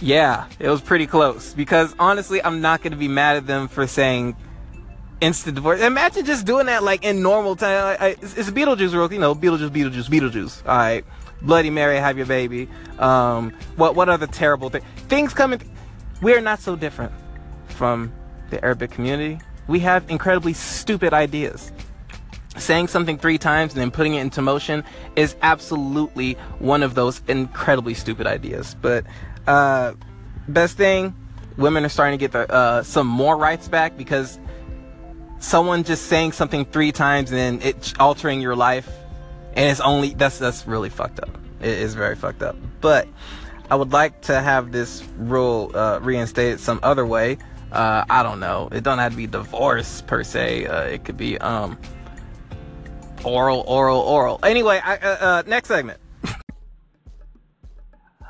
Yeah, 0.00 0.46
it 0.58 0.68
was 0.68 0.80
pretty 0.80 1.06
close 1.06 1.54
because 1.54 1.94
honestly, 1.98 2.42
I'm 2.42 2.60
not 2.60 2.82
going 2.82 2.92
to 2.92 2.98
be 2.98 3.08
mad 3.08 3.36
at 3.36 3.46
them 3.46 3.68
for 3.68 3.86
saying 3.86 4.36
instant 5.20 5.54
divorce. 5.54 5.80
Imagine 5.80 6.24
just 6.24 6.46
doing 6.46 6.66
that 6.66 6.82
like 6.82 7.04
in 7.04 7.22
normal 7.22 7.56
time. 7.56 7.96
I, 8.00 8.04
I, 8.04 8.08
it's, 8.20 8.36
it's 8.36 8.50
Beetlejuice, 8.50 8.92
real, 8.92 9.12
you 9.12 9.18
know, 9.18 9.34
Beetlejuice, 9.34 9.70
Beetlejuice, 9.70 10.08
Beetlejuice. 10.08 10.66
All 10.66 10.76
right, 10.76 11.04
Bloody 11.42 11.70
Mary, 11.70 11.96
have 11.96 12.16
your 12.16 12.26
baby. 12.26 12.68
Um, 12.98 13.52
what 13.76 13.94
what 13.94 14.08
other 14.08 14.26
terrible 14.26 14.70
thing? 14.70 14.82
Things 15.08 15.32
coming. 15.34 15.60
We're 16.22 16.40
not 16.40 16.60
so 16.60 16.76
different 16.76 17.12
from 17.68 18.12
the 18.50 18.62
Arabic 18.64 18.90
community. 18.90 19.40
We 19.68 19.80
have 19.80 20.08
incredibly 20.10 20.52
stupid 20.52 21.12
ideas. 21.12 21.72
Saying 22.56 22.88
something 22.88 23.18
three 23.18 23.36
times 23.36 23.74
and 23.74 23.82
then 23.82 23.90
putting 23.90 24.14
it 24.14 24.22
into 24.22 24.40
motion 24.40 24.82
is 25.14 25.36
absolutely 25.42 26.34
one 26.58 26.82
of 26.82 26.94
those 26.94 27.20
incredibly 27.28 27.92
stupid 27.92 28.26
ideas. 28.26 28.74
But 28.80 29.04
uh, 29.46 29.92
best 30.48 30.78
thing, 30.78 31.14
women 31.58 31.84
are 31.84 31.90
starting 31.90 32.18
to 32.18 32.22
get 32.22 32.32
the, 32.32 32.50
uh, 32.50 32.82
some 32.82 33.06
more 33.06 33.36
rights 33.36 33.68
back 33.68 33.98
because 33.98 34.38
someone 35.38 35.84
just 35.84 36.06
saying 36.06 36.32
something 36.32 36.64
three 36.64 36.92
times 36.92 37.30
and 37.30 37.38
then 37.38 37.68
it 37.68 37.94
altering 38.00 38.40
your 38.40 38.56
life 38.56 38.88
and 39.54 39.70
it's 39.70 39.80
only 39.80 40.14
that's 40.14 40.38
that's 40.38 40.66
really 40.66 40.90
fucked 40.90 41.20
up. 41.20 41.30
It 41.60 41.78
is 41.78 41.94
very 41.94 42.16
fucked 42.16 42.42
up. 42.42 42.56
But 42.80 43.08
i 43.68 43.74
would 43.74 43.92
like 43.92 44.20
to 44.22 44.40
have 44.40 44.70
this 44.70 45.02
rule 45.16 45.72
uh, 45.74 45.98
reinstated 46.00 46.60
some 46.60 46.78
other 46.82 47.06
way. 47.06 47.38
Uh, 47.72 48.04
i 48.08 48.22
don't 48.22 48.40
know. 48.40 48.68
It 48.70 48.84
don't 48.84 48.98
have 48.98 49.12
to 49.12 49.16
be 49.16 49.26
divorce 49.26 50.02
per 50.02 50.22
se. 50.22 50.66
Uh, 50.66 50.82
it 50.82 51.04
could 51.04 51.16
be 51.16 51.38
um 51.38 51.78
oral 53.24 53.64
oral 53.66 54.00
oral. 54.00 54.38
Anyway 54.42 54.80
I, 54.84 54.96
uh, 54.96 55.16
uh, 55.20 55.42
next 55.46 55.68
segment. 55.68 55.98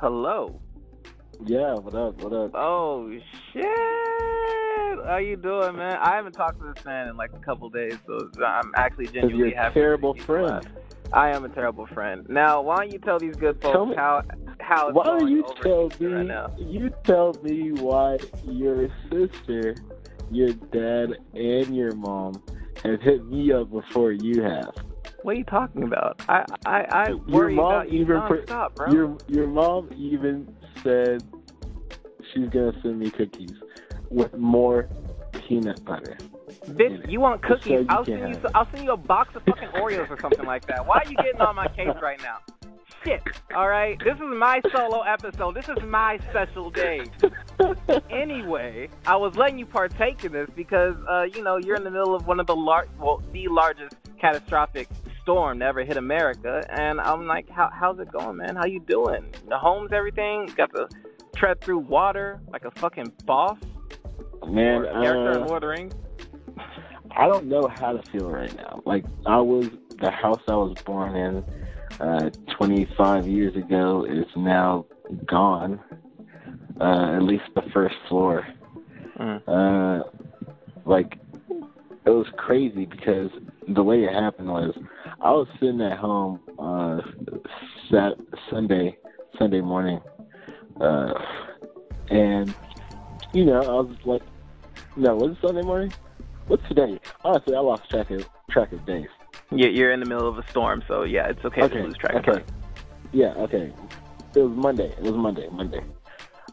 Hello. 0.00 0.60
Yeah, 1.44 1.74
what 1.74 1.94
up? 1.94 2.22
What 2.22 2.32
up? 2.32 2.52
Oh 2.54 3.10
shit! 3.52 4.35
How 5.04 5.18
you 5.18 5.36
doing, 5.36 5.76
man? 5.76 5.96
I 6.00 6.16
haven't 6.16 6.32
talked 6.32 6.60
to 6.60 6.72
this 6.72 6.84
man 6.84 7.08
in 7.08 7.16
like 7.16 7.32
a 7.34 7.38
couple 7.38 7.68
days, 7.70 7.96
so 8.06 8.28
I'm 8.44 8.72
actually 8.74 9.06
genuinely 9.06 9.50
you're 9.50 9.56
happy. 9.56 9.74
terrible 9.74 10.14
friend. 10.14 10.66
I 11.12 11.30
am 11.30 11.44
a 11.44 11.48
terrible 11.48 11.86
friend. 11.86 12.26
Now, 12.28 12.62
why 12.62 12.76
don't 12.76 12.92
you 12.92 12.98
tell 12.98 13.18
these 13.18 13.36
good 13.36 13.60
folks 13.62 13.90
me, 13.90 13.96
how 13.96 14.22
how 14.60 14.90
why 14.90 15.04
don't 15.04 15.28
you 15.28 15.44
tell 15.62 15.90
me 16.00 16.06
right 16.06 16.26
now? 16.26 16.54
you 16.58 16.90
tell 17.04 17.34
me 17.42 17.72
why 17.72 18.18
your 18.44 18.88
sister, 19.10 19.76
your 20.30 20.52
dad, 20.52 21.16
and 21.34 21.76
your 21.76 21.94
mom 21.94 22.42
have 22.82 23.00
hit 23.00 23.24
me 23.26 23.52
up 23.52 23.70
before 23.70 24.12
you 24.12 24.42
have. 24.42 24.74
What 25.22 25.32
are 25.32 25.38
you 25.38 25.44
talking 25.44 25.84
about? 25.84 26.22
I 26.28 26.44
I, 26.64 26.86
I 26.90 27.08
your 27.26 27.50
mom 27.50 27.72
about 27.72 27.92
you 27.92 28.00
even 28.00 28.16
nonstop, 28.16 28.74
bro. 28.74 28.92
Your 28.92 29.16
your 29.28 29.46
mom 29.46 29.90
even 29.96 30.54
said 30.82 31.22
she's 32.32 32.48
gonna 32.48 32.72
send 32.82 32.98
me 32.98 33.10
cookies 33.10 33.52
with 34.10 34.36
more 34.36 34.88
peanut 35.32 35.84
butter. 35.84 36.16
Bitch, 36.68 37.10
you 37.10 37.20
want 37.20 37.42
cookies? 37.42 37.66
you 37.66 37.86
I'll 37.88 38.04
send 38.04 38.34
you. 38.34 38.40
I'll 38.54 38.70
send 38.70 38.84
you 38.84 38.92
a 38.92 38.96
box 38.96 39.34
of 39.36 39.42
fucking 39.44 39.68
Oreos 39.70 40.10
or 40.10 40.18
something 40.20 40.46
like 40.46 40.66
that. 40.66 40.86
Why 40.86 40.98
are 41.04 41.08
you 41.08 41.16
getting 41.16 41.40
on 41.40 41.54
my 41.54 41.68
case 41.68 41.96
right 42.02 42.20
now? 42.22 42.38
Shit. 43.04 43.22
All 43.54 43.68
right. 43.68 43.98
This 44.02 44.14
is 44.14 44.20
my 44.20 44.60
solo 44.72 45.02
episode. 45.02 45.54
This 45.54 45.68
is 45.68 45.78
my 45.84 46.18
special 46.30 46.70
day. 46.70 47.04
anyway, 48.10 48.88
I 49.06 49.16
was 49.16 49.36
letting 49.36 49.58
you 49.58 49.66
partake 49.66 50.24
in 50.24 50.32
this 50.32 50.48
because 50.56 50.96
uh, 51.08 51.22
you 51.22 51.42
know 51.42 51.56
you're 51.56 51.76
in 51.76 51.84
the 51.84 51.90
middle 51.90 52.14
of 52.14 52.26
one 52.26 52.40
of 52.40 52.46
the 52.46 52.56
lar- 52.56 52.88
well, 52.98 53.22
the 53.32 53.46
largest 53.48 53.96
catastrophic 54.20 54.88
storm 55.22 55.58
to 55.58 55.64
ever 55.64 55.84
hit 55.84 55.96
America, 55.96 56.64
and 56.70 57.00
I'm 57.00 57.26
like, 57.26 57.48
how, 57.50 57.70
how's 57.72 57.98
it 57.98 58.10
going, 58.12 58.36
man? 58.36 58.56
How 58.56 58.66
you 58.66 58.80
doing? 58.80 59.26
The 59.48 59.58
homes, 59.58 59.90
everything. 59.92 60.46
Got 60.56 60.72
to 60.74 60.88
tread 61.34 61.60
through 61.60 61.78
water 61.78 62.40
like 62.48 62.64
a 62.64 62.70
fucking 62.72 63.12
boss. 63.24 63.58
Man, 64.46 64.82
Or 64.82 65.02
character 65.02 65.36
in 65.36 65.42
uh, 65.42 65.46
Lord 65.46 65.56
of 65.56 65.60
the 65.62 65.68
Rings. 65.68 65.94
I 67.10 67.26
don't 67.26 67.46
know 67.46 67.66
how 67.66 67.92
to 67.92 68.10
feel 68.10 68.28
right 68.28 68.54
now. 68.56 68.82
Like 68.84 69.04
I 69.26 69.40
was 69.40 69.68
the 69.98 70.10
house 70.10 70.42
I 70.48 70.54
was 70.54 70.76
born 70.84 71.16
in 71.16 71.44
uh 72.00 72.30
25 72.58 73.26
years 73.26 73.56
ago 73.56 74.04
is 74.08 74.26
now 74.36 74.84
gone. 75.24 75.80
Uh 76.80 77.16
at 77.16 77.22
least 77.22 77.44
the 77.54 77.62
first 77.72 77.96
floor. 78.08 78.46
Mm. 79.18 79.42
Uh 79.48 80.04
like 80.84 81.18
it 82.04 82.10
was 82.10 82.26
crazy 82.36 82.84
because 82.84 83.30
the 83.68 83.82
way 83.82 84.04
it 84.04 84.12
happened 84.12 84.48
was 84.48 84.76
I 85.20 85.30
was 85.30 85.48
sitting 85.58 85.80
at 85.80 85.98
home 85.98 86.40
uh 86.58 87.00
sat 87.90 88.12
Sunday 88.50 88.96
Sunday 89.38 89.60
morning, 89.60 90.00
uh, 90.80 91.12
and 92.10 92.54
you 93.32 93.44
know 93.44 93.60
I 93.60 93.80
was 93.80 93.96
like, 94.04 94.22
no, 94.96 95.14
was 95.14 95.32
it 95.32 95.38
Sunday 95.40 95.62
morning? 95.62 95.92
What's 96.46 96.66
today? 96.68 96.98
Honestly, 97.24 97.54
I 97.54 97.60
lost 97.60 97.88
track 97.90 98.10
of 98.10 98.28
track 98.50 98.72
of 98.72 98.84
days. 98.86 99.08
Yeah, 99.50 99.68
you're 99.68 99.92
in 99.92 100.00
the 100.00 100.06
middle 100.06 100.28
of 100.28 100.38
a 100.38 100.48
storm, 100.50 100.82
so 100.88 101.02
yeah, 101.02 101.28
it's 101.28 101.44
okay, 101.44 101.62
Okay, 101.62 101.78
to 101.78 101.82
lose 101.84 101.96
track 101.96 102.14
okay. 102.16 102.30
of 102.30 102.46
time. 102.46 102.56
Yeah, 103.12 103.34
okay. 103.36 103.72
It 104.34 104.40
was 104.40 104.56
Monday. 104.56 104.88
It 104.98 105.02
was 105.02 105.14
Monday. 105.14 105.48
Monday. 105.50 105.80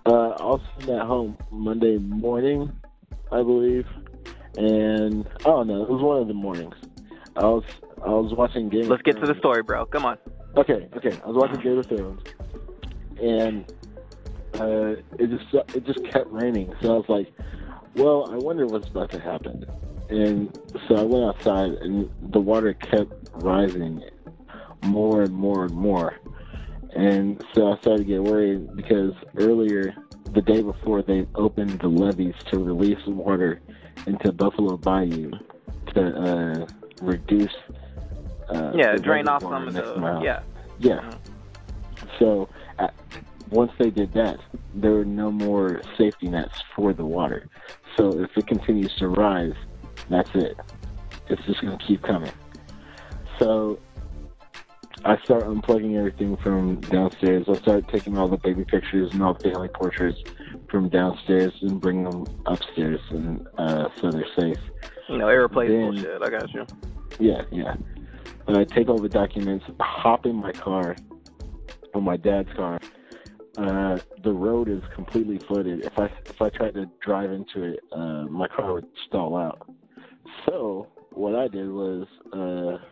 Uh, 0.05 0.29
I 0.29 0.43
was 0.43 0.61
sitting 0.79 0.95
at 0.95 1.05
home 1.05 1.37
Monday 1.51 1.97
morning, 1.97 2.71
I 3.31 3.41
believe, 3.41 3.87
and 4.57 5.27
I 5.39 5.43
don't 5.43 5.67
know. 5.67 5.83
It 5.83 5.89
was 5.89 6.01
one 6.01 6.21
of 6.21 6.27
the 6.27 6.33
mornings. 6.33 6.75
I 7.35 7.45
was 7.45 7.63
I 8.05 8.09
was 8.09 8.33
watching 8.33 8.69
Game. 8.69 8.89
Let's 8.89 9.01
get 9.01 9.19
to 9.19 9.27
the 9.27 9.37
story, 9.39 9.63
bro. 9.63 9.85
Come 9.85 10.05
on. 10.05 10.17
Okay, 10.57 10.87
okay. 10.95 11.17
I 11.23 11.27
was 11.27 11.35
watching 11.37 11.61
Game 11.61 11.77
of 11.77 11.85
Thrones, 11.87 12.21
and 13.21 13.65
uh, 14.59 15.01
it 15.17 15.29
just 15.29 15.75
it 15.75 15.85
just 15.85 16.03
kept 16.05 16.31
raining. 16.31 16.73
So 16.81 16.95
I 16.95 16.97
was 16.97 17.09
like, 17.09 17.33
"Well, 17.95 18.29
I 18.31 18.37
wonder 18.37 18.65
what's 18.65 18.87
about 18.87 19.09
to 19.11 19.19
happen." 19.19 19.65
And 20.09 20.57
so 20.87 20.95
I 20.95 21.03
went 21.03 21.23
outside, 21.25 21.71
and 21.81 22.09
the 22.31 22.39
water 22.39 22.73
kept 22.73 23.13
rising 23.35 24.03
more 24.83 25.21
and 25.23 25.33
more 25.33 25.65
and 25.65 25.73
more. 25.73 26.15
And 26.95 27.43
so 27.53 27.71
I 27.73 27.77
started 27.79 27.99
to 27.99 28.03
get 28.03 28.23
worried 28.23 28.75
because 28.75 29.13
earlier, 29.37 29.95
the 30.33 30.41
day 30.41 30.61
before, 30.61 31.01
they 31.01 31.25
opened 31.35 31.79
the 31.79 31.87
levees 31.87 32.35
to 32.51 32.59
release 32.59 33.03
water 33.07 33.61
into 34.05 34.31
Buffalo 34.31 34.77
Bayou 34.77 35.31
to 35.95 36.01
uh, 36.01 36.67
reduce. 37.01 37.53
Uh, 38.49 38.71
Yeah, 38.75 38.95
drain 38.97 39.27
off 39.27 39.41
some 39.41 39.67
of 39.67 39.73
the. 39.73 39.81
house. 39.81 40.23
Yeah. 40.23 40.41
Yeah. 40.79 41.11
So 42.19 42.49
uh, 42.77 42.89
once 43.53 43.71
they 43.77 43.89
did 43.89 44.13
that, 44.13 44.39
there 44.73 44.91
were 44.91 45.05
no 45.05 45.31
more 45.31 45.81
safety 45.97 46.27
nets 46.27 46.61
for 46.75 46.91
the 46.93 47.05
water. 47.05 47.47
So 47.97 48.19
if 48.19 48.35
it 48.35 48.47
continues 48.47 48.93
to 48.97 49.07
rise, 49.07 49.53
that's 50.09 50.29
it. 50.33 50.57
It's 51.29 51.41
just 51.45 51.61
going 51.61 51.77
to 51.77 51.85
keep 51.85 52.01
coming. 52.01 52.31
So 53.39 53.79
I 55.05 55.17
start 55.23 55.43
unplugging 55.43 55.97
everything 55.97 56.35
from 56.37 56.81
downstairs. 56.81 57.45
I 57.47 57.53
start 57.55 57.87
taking 57.89 58.17
all 58.17 58.27
the 58.27 58.37
baby 58.37 58.65
pictures 58.65 59.11
and 59.13 59.21
all 59.21 59.33
the 59.35 59.49
family 59.51 59.67
portraits 59.69 60.19
from 60.69 60.89
downstairs 60.89 61.53
and 61.61 61.79
bring 61.79 62.03
them 62.03 62.25
upstairs, 62.47 62.99
and 63.11 63.45
uh, 63.57 63.89
so 63.99 64.09
they're 64.09 64.25
safe. 64.37 64.57
You 65.09 65.17
know, 65.19 65.29
irreplaceable 65.29 65.93
Then- 65.93 66.03
shit. 66.03 66.21
I 66.23 66.29
got 66.29 66.53
you. 66.53 66.65
Yeah, 67.19 67.43
yeah. 67.51 67.75
And 68.47 68.57
I 68.57 68.63
take 68.63 68.89
all 68.89 68.97
the 68.97 69.09
documents, 69.09 69.65
hop 69.79 70.25
in 70.25 70.35
my 70.35 70.51
car, 70.51 70.95
or 71.93 72.01
my 72.01 72.17
dad's 72.17 72.51
car. 72.53 72.79
Uh, 73.57 73.99
the 74.23 74.31
road 74.31 74.67
is 74.67 74.81
completely 74.95 75.37
flooded. 75.47 75.85
If 75.85 75.97
I 75.99 76.05
if 76.25 76.41
I 76.41 76.49
tried 76.49 76.73
to 76.73 76.89
drive 77.01 77.31
into 77.31 77.61
it, 77.63 77.79
uh, 77.91 78.23
my 78.23 78.47
car 78.47 78.73
would 78.73 78.87
stall 79.07 79.37
out. 79.37 79.69
So 80.45 80.87
what 81.11 81.35
I 81.35 81.47
did 81.47 81.69
was 81.69 82.07
uh, 82.31 82.83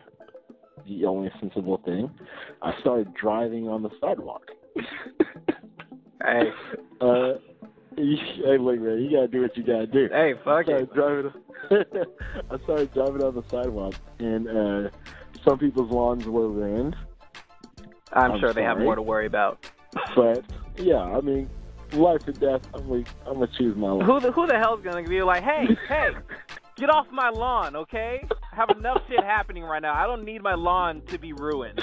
the 0.86 1.04
only 1.06 1.30
sensible 1.40 1.78
thing. 1.84 2.10
I 2.60 2.78
started 2.80 3.12
driving 3.14 3.68
on 3.68 3.82
the 3.82 3.90
sidewalk. 4.00 4.50
Hey, 6.24 6.52
uh, 7.00 7.32
hey, 7.96 8.56
look, 8.56 8.78
man, 8.78 9.02
you 9.02 9.10
gotta 9.10 9.26
do 9.26 9.42
what 9.42 9.56
you 9.56 9.64
gotta 9.64 9.88
do. 9.88 10.08
hey, 10.12 10.34
fuck 10.44 10.68
I 10.68 10.82
it. 10.82 10.94
driving. 10.94 11.32
I 11.70 12.62
started 12.62 12.94
driving 12.94 13.24
on 13.24 13.34
the 13.34 13.42
sidewalk, 13.50 13.94
and 14.20 14.48
uh, 14.48 14.90
some 15.44 15.58
people's 15.58 15.90
lawns 15.90 16.24
were 16.26 16.48
ruined. 16.48 16.94
I'm, 18.12 18.32
I'm 18.32 18.40
sure 18.40 18.52
they 18.52 18.62
have 18.62 18.78
more 18.78 18.94
to 18.94 19.02
worry 19.02 19.26
about. 19.26 19.66
But 20.14 20.44
yeah, 20.76 21.02
I 21.02 21.20
mean, 21.20 21.48
life 21.92 22.26
or 22.26 22.32
death. 22.32 22.62
I'm 22.74 22.88
like, 22.88 23.06
I'm 23.26 23.34
gonna 23.34 23.48
choose 23.58 23.76
my 23.76 23.90
life. 23.90 24.06
Who 24.06 24.20
the 24.20 24.32
who 24.32 24.46
the 24.46 24.58
hell's 24.58 24.82
gonna 24.82 25.02
be 25.02 25.22
like, 25.22 25.42
hey, 25.42 25.68
hey, 25.88 26.10
get 26.76 26.90
off 26.90 27.06
my 27.10 27.28
lawn, 27.30 27.76
okay? 27.76 28.26
I 28.52 28.56
have 28.56 28.70
enough 28.70 29.02
shit 29.08 29.22
happening 29.22 29.62
right 29.62 29.82
now. 29.82 29.94
I 29.94 30.06
don't 30.06 30.24
need 30.24 30.42
my 30.42 30.54
lawn 30.54 31.02
to 31.08 31.18
be 31.18 31.32
ruined. 31.32 31.82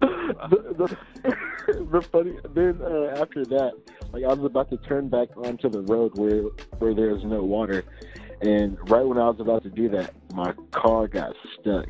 the, 0.00 0.96
the, 1.22 1.36
the 1.90 2.02
funny 2.02 2.36
then 2.54 2.80
uh, 2.82 3.20
after 3.20 3.44
that, 3.46 3.72
like 4.12 4.24
I 4.24 4.28
was 4.28 4.44
about 4.44 4.70
to 4.70 4.76
turn 4.78 5.08
back 5.08 5.28
onto 5.36 5.68
the 5.68 5.82
road 5.82 6.18
where 6.18 6.42
where 6.78 6.94
there's 6.94 7.24
no 7.24 7.42
water, 7.42 7.84
and 8.40 8.78
right 8.90 9.06
when 9.06 9.18
I 9.18 9.28
was 9.28 9.40
about 9.40 9.62
to 9.64 9.70
do 9.70 9.88
that, 9.90 10.14
my 10.34 10.52
car 10.70 11.08
got 11.08 11.34
stuck, 11.60 11.86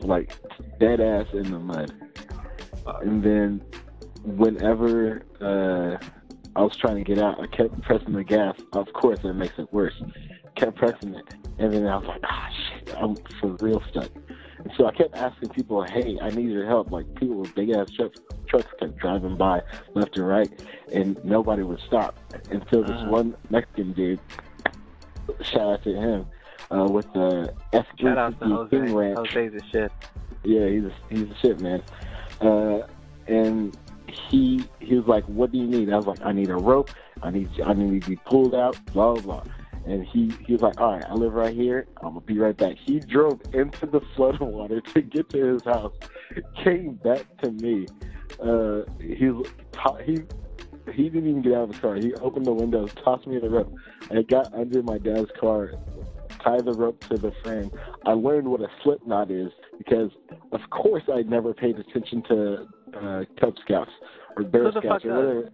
like 0.00 0.34
dead 0.80 1.00
ass 1.00 1.26
in 1.32 1.50
the 1.50 1.58
mud. 1.58 1.92
And 3.02 3.22
then 3.22 3.60
whenever 4.36 5.22
uh, 5.40 5.96
I 6.56 6.62
was 6.62 6.76
trying 6.76 6.96
to 6.96 7.04
get 7.04 7.18
out, 7.22 7.40
I 7.40 7.46
kept 7.46 7.80
pressing 7.82 8.12
the 8.12 8.24
gas. 8.24 8.56
Of 8.72 8.92
course, 8.92 9.20
that 9.22 9.34
makes 9.34 9.58
it 9.58 9.72
worse. 9.72 9.94
Kept 10.56 10.76
pressing 10.76 11.14
it, 11.14 11.34
and 11.58 11.72
then 11.72 11.86
I 11.86 11.96
was 11.96 12.06
like, 12.06 12.20
ah, 12.24 12.48
shit, 12.68 12.94
I'm 12.98 13.16
for 13.40 13.56
real 13.64 13.82
stuck. 13.90 14.10
And 14.58 14.72
so 14.76 14.86
I 14.86 14.92
kept 14.92 15.14
asking 15.16 15.50
people, 15.50 15.84
hey, 15.84 16.18
I 16.20 16.30
need 16.30 16.50
your 16.50 16.66
help. 16.66 16.90
Like 16.90 17.06
people 17.14 17.36
with 17.36 17.54
big 17.54 17.70
ass 17.70 17.90
trucks, 17.90 18.18
trucks 18.48 18.66
kept 18.80 18.96
driving 18.98 19.36
by 19.36 19.62
left 19.94 20.16
and 20.18 20.26
right, 20.26 20.50
and 20.92 21.22
nobody 21.24 21.62
would 21.62 21.78
stop 21.86 22.18
until 22.50 22.82
this 22.82 22.90
Uh-huh. 22.90 23.10
one 23.10 23.36
Mexican 23.50 23.92
dude. 23.92 24.18
Shout 25.42 25.60
out 25.60 25.82
to 25.84 25.94
him 25.94 26.26
uh, 26.72 26.86
with 26.90 27.12
the 27.12 27.54
Shout 28.00 28.18
out 28.18 28.40
to 28.40 28.46
F350 28.46 28.70
King 28.70 28.80
Jose. 28.80 28.92
Ranch. 28.94 29.18
Jose's 29.32 29.62
a 29.62 29.66
shit. 29.70 29.92
Yeah, 30.42 30.66
he's 30.68 30.84
a, 30.84 30.92
he's 31.10 31.30
a 31.30 31.34
shit 31.40 31.60
man. 31.60 31.82
Uh, 32.40 32.86
and 33.28 33.76
he 34.10 34.64
he 34.80 34.96
was 34.96 35.06
like, 35.06 35.24
"What 35.24 35.52
do 35.52 35.58
you 35.58 35.66
need?" 35.66 35.92
I 35.92 35.96
was 35.96 36.06
like, 36.06 36.20
"I 36.22 36.32
need 36.32 36.50
a 36.50 36.56
rope. 36.56 36.90
I 37.22 37.30
need 37.30 37.48
I 37.64 37.72
need 37.74 38.02
to 38.02 38.10
be 38.10 38.16
pulled 38.16 38.54
out." 38.54 38.78
Blah 38.92 39.14
blah 39.14 39.22
blah. 39.22 39.52
And 39.86 40.04
he 40.04 40.32
he 40.46 40.52
was 40.52 40.62
like, 40.62 40.80
"All 40.80 40.92
right, 40.92 41.04
I 41.08 41.14
live 41.14 41.34
right 41.34 41.54
here. 41.54 41.86
I'm 41.98 42.14
gonna 42.14 42.20
be 42.20 42.38
right 42.38 42.56
back." 42.56 42.76
He 42.76 43.00
drove 43.00 43.40
into 43.52 43.86
the 43.86 44.00
flood 44.14 44.40
water 44.40 44.80
to 44.80 45.02
get 45.02 45.28
to 45.30 45.54
his 45.54 45.64
house. 45.64 45.94
Came 46.62 46.94
back 46.94 47.24
to 47.42 47.50
me. 47.52 47.86
Uh, 48.40 48.82
he 49.00 49.30
he 50.04 50.18
he 50.92 51.08
didn't 51.08 51.28
even 51.28 51.42
get 51.42 51.54
out 51.54 51.64
of 51.64 51.70
his 51.70 51.80
car. 51.80 51.96
He 51.96 52.14
opened 52.14 52.46
the 52.46 52.52
windows, 52.52 52.92
tossed 53.04 53.26
me 53.26 53.38
the 53.38 53.50
rope. 53.50 53.74
I 54.10 54.22
got 54.22 54.52
under 54.54 54.82
my 54.82 54.98
dad's 54.98 55.30
car, 55.38 55.72
tied 56.40 56.64
the 56.64 56.72
rope 56.72 57.00
to 57.08 57.16
the 57.16 57.32
frame. 57.42 57.70
I 58.06 58.12
learned 58.12 58.48
what 58.48 58.60
a 58.60 58.68
slip 58.82 59.06
knot 59.06 59.30
is 59.30 59.52
because, 59.78 60.10
of 60.52 60.60
course, 60.70 61.04
I'd 61.12 61.30
never 61.30 61.54
paid 61.54 61.78
attention 61.78 62.22
to 62.28 62.66
uh, 62.96 63.24
Cub 63.40 63.54
Scouts 63.64 63.90
or 64.36 64.44
Bear 64.44 64.70
Scouts 64.72 65.04
or 65.04 65.14
whatever. 65.14 65.50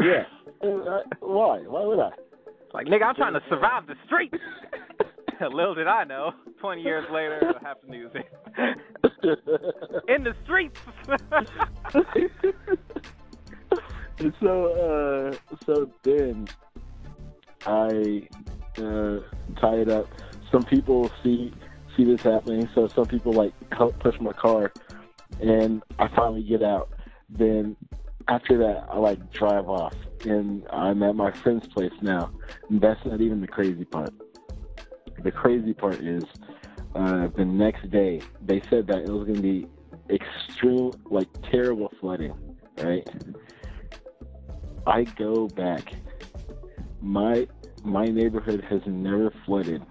Yeah. 0.00 0.24
Uh, 0.62 1.00
why? 1.20 1.58
Why 1.66 1.84
would 1.84 2.00
I? 2.00 2.10
Like, 2.72 2.86
nigga, 2.86 3.04
I'm 3.04 3.14
trying 3.14 3.34
to 3.34 3.42
survive 3.48 3.86
the 3.86 3.94
streets. 4.06 4.36
Little 5.52 5.74
did 5.74 5.86
I 5.86 6.04
know. 6.04 6.32
20 6.60 6.82
years 6.82 7.04
later, 7.12 7.54
I 7.60 7.68
have 7.68 7.80
to 7.82 7.94
use 7.94 8.10
it. 8.14 8.26
In 10.08 10.24
the 10.24 10.34
streets. 10.44 10.80
and 14.18 14.32
so, 14.40 15.32
uh, 15.32 15.54
so 15.64 15.90
then 16.02 16.48
I 17.66 18.26
uh, 18.78 19.20
tie 19.60 19.76
it 19.76 19.90
up. 19.90 20.06
Some 20.50 20.62
people 20.62 21.10
see 21.22 21.52
see 21.96 22.04
this 22.04 22.22
happening, 22.22 22.68
so 22.74 22.86
some 22.88 23.06
people 23.06 23.32
like 23.32 23.52
help 23.72 23.98
push 23.98 24.18
my 24.20 24.32
car, 24.32 24.72
and 25.40 25.82
I 25.98 26.08
finally 26.08 26.42
get 26.42 26.62
out. 26.62 26.90
Then 27.28 27.76
after 28.28 28.58
that, 28.58 28.86
I 28.90 28.98
like 28.98 29.32
drive 29.32 29.68
off, 29.68 29.94
and 30.24 30.66
I'm 30.70 31.02
at 31.02 31.14
my 31.16 31.30
friend's 31.30 31.66
place 31.68 31.92
now. 32.02 32.30
And 32.68 32.80
that's 32.80 33.04
not 33.04 33.20
even 33.20 33.40
the 33.40 33.46
crazy 33.46 33.84
part. 33.84 34.10
The 35.22 35.30
crazy 35.30 35.72
part 35.72 36.00
is 36.00 36.24
uh, 36.94 37.28
the 37.36 37.44
next 37.44 37.90
day 37.90 38.20
they 38.44 38.60
said 38.70 38.86
that 38.88 38.98
it 38.98 39.08
was 39.08 39.26
going 39.26 39.36
to 39.36 39.42
be 39.42 39.66
extreme, 40.10 40.92
like 41.10 41.28
terrible 41.50 41.92
flooding, 42.00 42.34
right? 42.78 43.08
I 44.86 45.04
go 45.04 45.48
back. 45.48 45.94
My 47.00 47.46
my 47.84 48.04
neighborhood 48.04 48.64
has 48.68 48.80
never 48.86 49.32
flooded, 49.44 49.84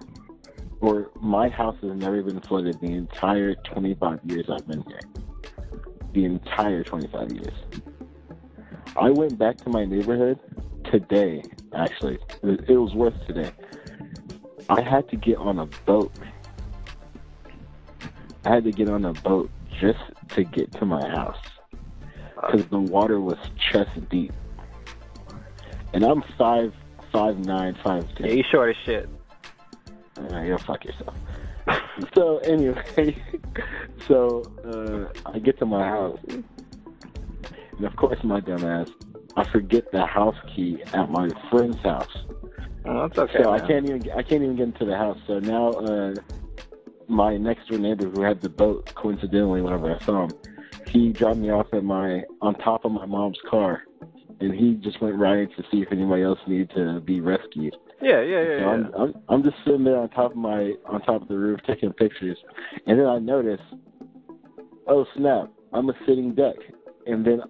or 0.86 1.10
my 1.20 1.50
house 1.50 1.76
has 1.82 1.96
never 1.96 2.22
been 2.22 2.40
flooded 2.42 2.80
the 2.80 2.92
entire 2.92 3.56
25 3.56 4.20
years 4.26 4.46
I've 4.52 4.68
been 4.68 4.84
here. 4.84 5.00
The 6.14 6.26
entire 6.26 6.84
25 6.84 7.32
years. 7.32 7.54
I 8.96 9.10
went 9.10 9.40
back 9.40 9.58
to 9.64 9.70
my 9.72 9.84
neighborhood 9.84 10.40
today. 10.92 11.44
Actually, 11.74 12.20
it 12.44 12.78
was 12.78 12.94
worth 12.94 13.16
today. 13.26 13.52
I 14.70 14.82
had 14.82 15.10
to 15.10 15.16
get 15.16 15.38
on 15.38 15.58
a 15.58 15.66
boat. 15.88 16.14
I 18.46 18.50
had 18.54 18.64
to 18.66 18.72
get 18.72 18.88
on 18.88 19.06
a 19.06 19.14
boat 19.14 19.50
just 19.82 20.00
to 20.30 20.44
get 20.44 20.72
to 20.74 20.86
my 20.86 21.06
house 21.10 21.42
because 22.36 22.68
the 22.68 22.80
water 22.80 23.20
was 23.20 23.38
chest 23.72 23.90
deep. 24.10 24.34
And 25.94 26.04
I'm 26.04 26.24
five, 26.38 26.74
five 27.12 27.40
nine, 27.40 27.76
five 27.84 28.08
yeah, 28.20 28.28
ten. 28.28 28.38
you 28.38 28.44
short 28.52 28.70
as 28.70 28.76
shit. 28.86 29.10
Uh, 30.18 30.42
you'll 30.42 30.58
fuck 30.58 30.86
yourself. 30.86 31.16
so 32.16 32.38
anyway, 32.40 33.18
so 34.08 34.44
uh, 34.64 35.30
I 35.30 35.40
get 35.40 35.58
to 35.60 35.66
my 35.66 35.84
house 35.84 36.20
And 36.30 37.86
of 37.86 37.96
course, 37.96 38.24
my 38.24 38.40
dumbass, 38.40 38.92
I 39.36 39.44
forget 39.50 39.92
the 39.92 40.06
house 40.06 40.36
key 40.56 40.82
at 40.94 41.10
my 41.10 41.30
friend's 41.50 41.78
house. 41.80 42.16
Oh, 42.86 43.08
that's 43.08 43.18
okay. 43.18 43.44
So 43.44 43.52
I 43.52 43.60
can't 43.60 43.90
even 43.90 44.12
I 44.12 44.22
can't 44.22 44.44
even 44.44 44.56
get 44.56 44.68
into 44.68 44.86
the 44.86 44.96
house. 44.96 45.18
So 45.28 45.40
now 45.40 45.72
uh, 45.72 46.14
my 47.08 47.36
next 47.38 47.68
door 47.68 47.80
neighbor 47.80 48.10
who 48.10 48.22
had 48.22 48.42
the 48.42 48.50
boat, 48.50 48.94
coincidentally, 48.96 49.62
whenever 49.62 49.94
I 49.94 50.00
saw 50.06 50.26
him, 50.26 50.32
he 50.88 51.12
dropped 51.12 51.38
me 51.38 51.50
off 51.50 51.68
at 51.74 51.84
my 51.84 52.24
on 52.42 52.56
top 52.56 52.86
of 52.86 52.92
my 52.92 53.06
mom's 53.06 53.40
car, 53.50 53.84
and 54.40 54.54
he 54.54 54.76
just 54.76 55.02
went 55.02 55.16
right 55.16 55.50
to 55.58 55.64
see 55.72 55.82
if 55.82 55.92
anybody 55.92 56.24
else 56.24 56.40
needed 56.48 56.72
to 56.76 57.02
be 57.02 57.20
rescued. 57.22 57.76
Yeah, 58.02 58.22
yeah, 58.22 58.42
yeah, 58.42 58.44
So 58.44 58.56
yeah. 58.60 58.70
I'm, 58.70 58.94
I'm 58.96 59.14
I'm 59.30 59.44
just 59.44 59.56
sitting 59.66 59.84
there 59.84 59.98
on 59.98 60.10
top 60.10 60.32
of 60.32 60.38
my 60.38 60.74
on 60.86 61.02
top 61.02 61.22
of 61.22 61.28
the 61.28 61.38
roof 61.38 61.60
taking 61.66 61.94
pictures, 61.94 62.38
and 62.88 63.00
then 63.00 63.06
I 63.06 63.20
notice, 63.20 63.62
oh 64.88 65.06
snap, 65.16 65.52
I'm 65.74 65.90
a 65.90 65.94
sitting 66.06 66.36
duck, 66.36 66.56
and 67.08 67.26
then 67.26 67.42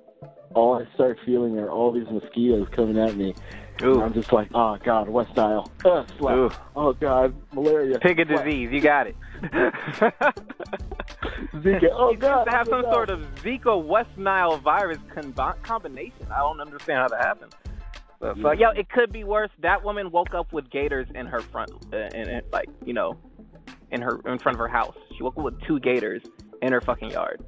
all 0.53 0.75
I 0.75 0.93
start 0.93 1.17
feeling 1.25 1.57
are 1.57 1.69
all 1.69 1.91
these 1.91 2.07
mosquitoes 2.09 2.67
coming 2.75 2.97
at 2.97 3.15
me. 3.15 3.33
And 3.79 4.03
I'm 4.03 4.13
just 4.13 4.31
like, 4.31 4.47
oh 4.53 4.77
god, 4.83 5.09
West 5.09 5.35
Nile, 5.35 5.69
uh, 5.83 6.05
oh 6.75 6.93
god, 6.93 7.35
malaria, 7.53 7.99
pick 7.99 8.19
a 8.19 8.25
disease. 8.25 8.69
You 8.71 8.79
got 8.79 9.07
it. 9.07 9.15
Zika, 11.55 11.89
oh 11.91 12.11
you 12.11 12.17
god, 12.17 12.45
to 12.45 12.51
have 12.51 12.69
oh, 12.69 12.81
some 12.81 12.83
sort 12.83 13.09
of 13.09 13.19
Zika 13.43 13.83
West 13.83 14.17
Nile 14.17 14.57
virus 14.57 14.99
combi- 15.13 15.61
combination. 15.63 16.25
I 16.31 16.39
don't 16.39 16.61
understand 16.61 16.99
how 16.99 17.09
that 17.09 17.21
happened. 17.21 17.53
So, 18.41 18.51
Yeah. 18.51 18.72
yo, 18.74 18.79
it 18.79 18.89
could 18.89 19.12
be 19.12 19.24
worse. 19.24 19.51
That 19.60 19.84
woman 19.84 20.12
woke 20.12 20.34
up 20.34 20.51
with 20.53 20.70
gators 20.70 21.08
in 21.13 21.25
her 21.27 21.39
front, 21.41 21.72
uh, 21.94 21.98
in, 22.13 22.27
in, 22.29 22.41
like 22.51 22.70
you 22.86 22.94
know, 22.94 23.17
in 23.91 24.01
her 24.01 24.20
in 24.25 24.39
front 24.39 24.55
of 24.55 24.60
her 24.60 24.67
house. 24.67 24.96
She 25.15 25.24
woke 25.24 25.38
up 25.38 25.44
with 25.44 25.62
two 25.62 25.79
gators 25.79 26.24
in 26.62 26.72
her 26.74 26.82
fucking 26.82 27.12
yard. 27.12 27.41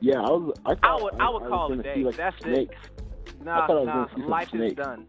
Yeah, 0.00 0.18
I 0.20 0.30
was. 0.30 0.54
I, 0.66 0.74
thought 0.74 1.02
would- 1.02 1.20
I 1.20 1.28
would 1.30 1.42
was 1.42 1.48
call 1.50 1.72
it 1.72 1.80
a 1.80 1.82
day. 1.82 2.02
Like, 2.04 2.16
That's 2.16 2.36
it. 2.40 2.42
snakes. 2.42 2.76
Nah, 3.42 3.60
I 3.60 3.66
I 3.66 3.74
was 3.74 3.86
nah, 3.86 4.06
some 4.12 4.28
life 4.28 4.54
is 4.54 4.74
done. 4.74 5.06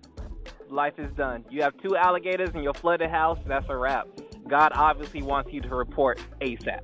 Life 0.69 0.95
is 0.97 1.11
done. 1.15 1.45
You 1.49 1.61
have 1.61 1.73
two 1.81 1.95
alligators 1.95 2.49
in 2.53 2.63
your 2.63 2.73
flooded 2.73 3.09
house. 3.09 3.39
That's 3.47 3.65
a 3.69 3.77
wrap. 3.77 4.07
God 4.47 4.71
obviously 4.75 5.21
wants 5.21 5.51
you 5.53 5.61
to 5.61 5.69
report 5.69 6.19
ASAP. 6.41 6.81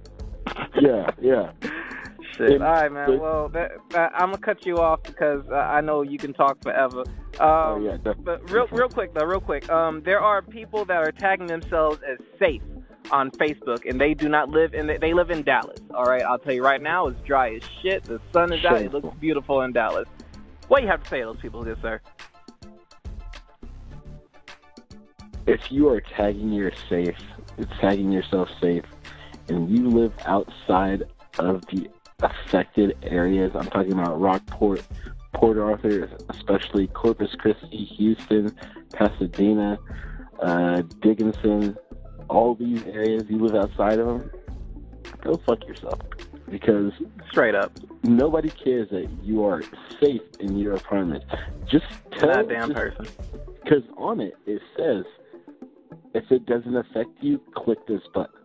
Yeah, 0.79 1.09
yeah. 1.21 1.51
Shit. 2.37 2.61
All 2.61 2.71
right, 2.71 2.91
man. 2.91 3.19
well, 3.19 3.49
that, 3.49 3.71
that, 3.89 4.11
I'm 4.13 4.31
gonna 4.31 4.37
cut 4.37 4.65
you 4.65 4.77
off 4.77 5.03
because 5.03 5.43
uh, 5.51 5.55
I 5.55 5.81
know 5.81 6.01
you 6.01 6.17
can 6.17 6.33
talk 6.33 6.61
forever. 6.61 7.01
Um, 7.39 7.41
oh 7.41 7.81
yeah, 7.83 7.97
definitely. 7.97 8.23
But 8.23 8.49
real, 8.49 8.67
real 8.71 8.89
quick 8.89 9.13
though, 9.13 9.25
real 9.25 9.39
quick. 9.39 9.69
Um, 9.69 10.01
there 10.03 10.21
are 10.21 10.41
people 10.41 10.85
that 10.85 10.97
are 10.97 11.11
tagging 11.11 11.47
themselves 11.47 11.99
as 12.07 12.17
safe 12.39 12.61
on 13.11 13.31
Facebook, 13.31 13.89
and 13.89 13.99
they 13.99 14.13
do 14.13 14.29
not 14.29 14.49
live 14.49 14.73
in. 14.73 14.87
The, 14.87 14.97
they 14.97 15.13
live 15.13 15.29
in 15.31 15.43
Dallas. 15.43 15.79
All 15.93 16.05
right, 16.05 16.23
I'll 16.23 16.39
tell 16.39 16.53
you 16.53 16.63
right 16.63 16.81
now, 16.81 17.07
it's 17.07 17.19
dry 17.21 17.55
as 17.55 17.63
shit. 17.81 18.03
The 18.03 18.21
sun 18.31 18.53
is 18.53 18.63
out. 18.63 18.81
It 18.81 18.93
looks 18.93 19.15
beautiful 19.19 19.61
in 19.61 19.73
Dallas. 19.73 20.07
What 20.67 20.79
do 20.79 20.85
you 20.85 20.91
have 20.91 21.03
to 21.03 21.09
say 21.09 21.19
to 21.19 21.25
those 21.25 21.41
people, 21.41 21.63
good 21.63 21.81
sir? 21.81 21.99
if 25.47 25.71
you 25.71 25.89
are 25.89 26.01
tagging 26.01 26.51
your 26.51 26.71
safe, 26.89 27.17
tagging 27.79 28.11
yourself 28.11 28.49
safe, 28.61 28.85
and 29.49 29.69
you 29.69 29.89
live 29.89 30.13
outside 30.25 31.03
of 31.39 31.65
the 31.67 31.89
affected 32.21 32.97
areas, 33.03 33.51
I'm 33.55 33.67
talking 33.67 33.93
about 33.93 34.19
Rockport, 34.19 34.83
Port 35.33 35.57
Arthur, 35.57 36.09
especially 36.29 36.87
Corpus 36.87 37.33
Christi, 37.35 37.85
Houston, 37.97 38.55
Pasadena, 38.93 39.77
uh, 40.41 40.81
Dickinson, 41.01 41.77
all 42.29 42.55
these 42.55 42.83
areas, 42.85 43.23
you 43.29 43.39
live 43.45 43.55
outside 43.55 43.99
of 43.99 44.07
them, 44.07 44.31
go 45.21 45.39
fuck 45.45 45.65
yourself. 45.67 45.99
Because 46.49 46.91
Straight 47.29 47.55
up, 47.55 47.71
nobody 48.03 48.49
cares 48.49 48.89
that 48.89 49.09
you 49.23 49.45
are 49.45 49.63
safe 50.01 50.21
in 50.39 50.57
your 50.57 50.73
apartment. 50.73 51.23
Just 51.65 51.85
tell 52.17 52.27
that 52.29 52.49
damn 52.49 52.69
just 52.69 52.73
person. 52.73 53.07
because 53.63 53.83
on 53.95 54.19
it 54.19 54.35
it 54.45 54.61
says 54.75 55.05
if 56.13 56.29
it 56.29 56.45
doesn't 56.45 56.75
affect 56.75 57.09
you, 57.21 57.39
click 57.55 57.85
this 57.87 58.01
button. 58.13 58.35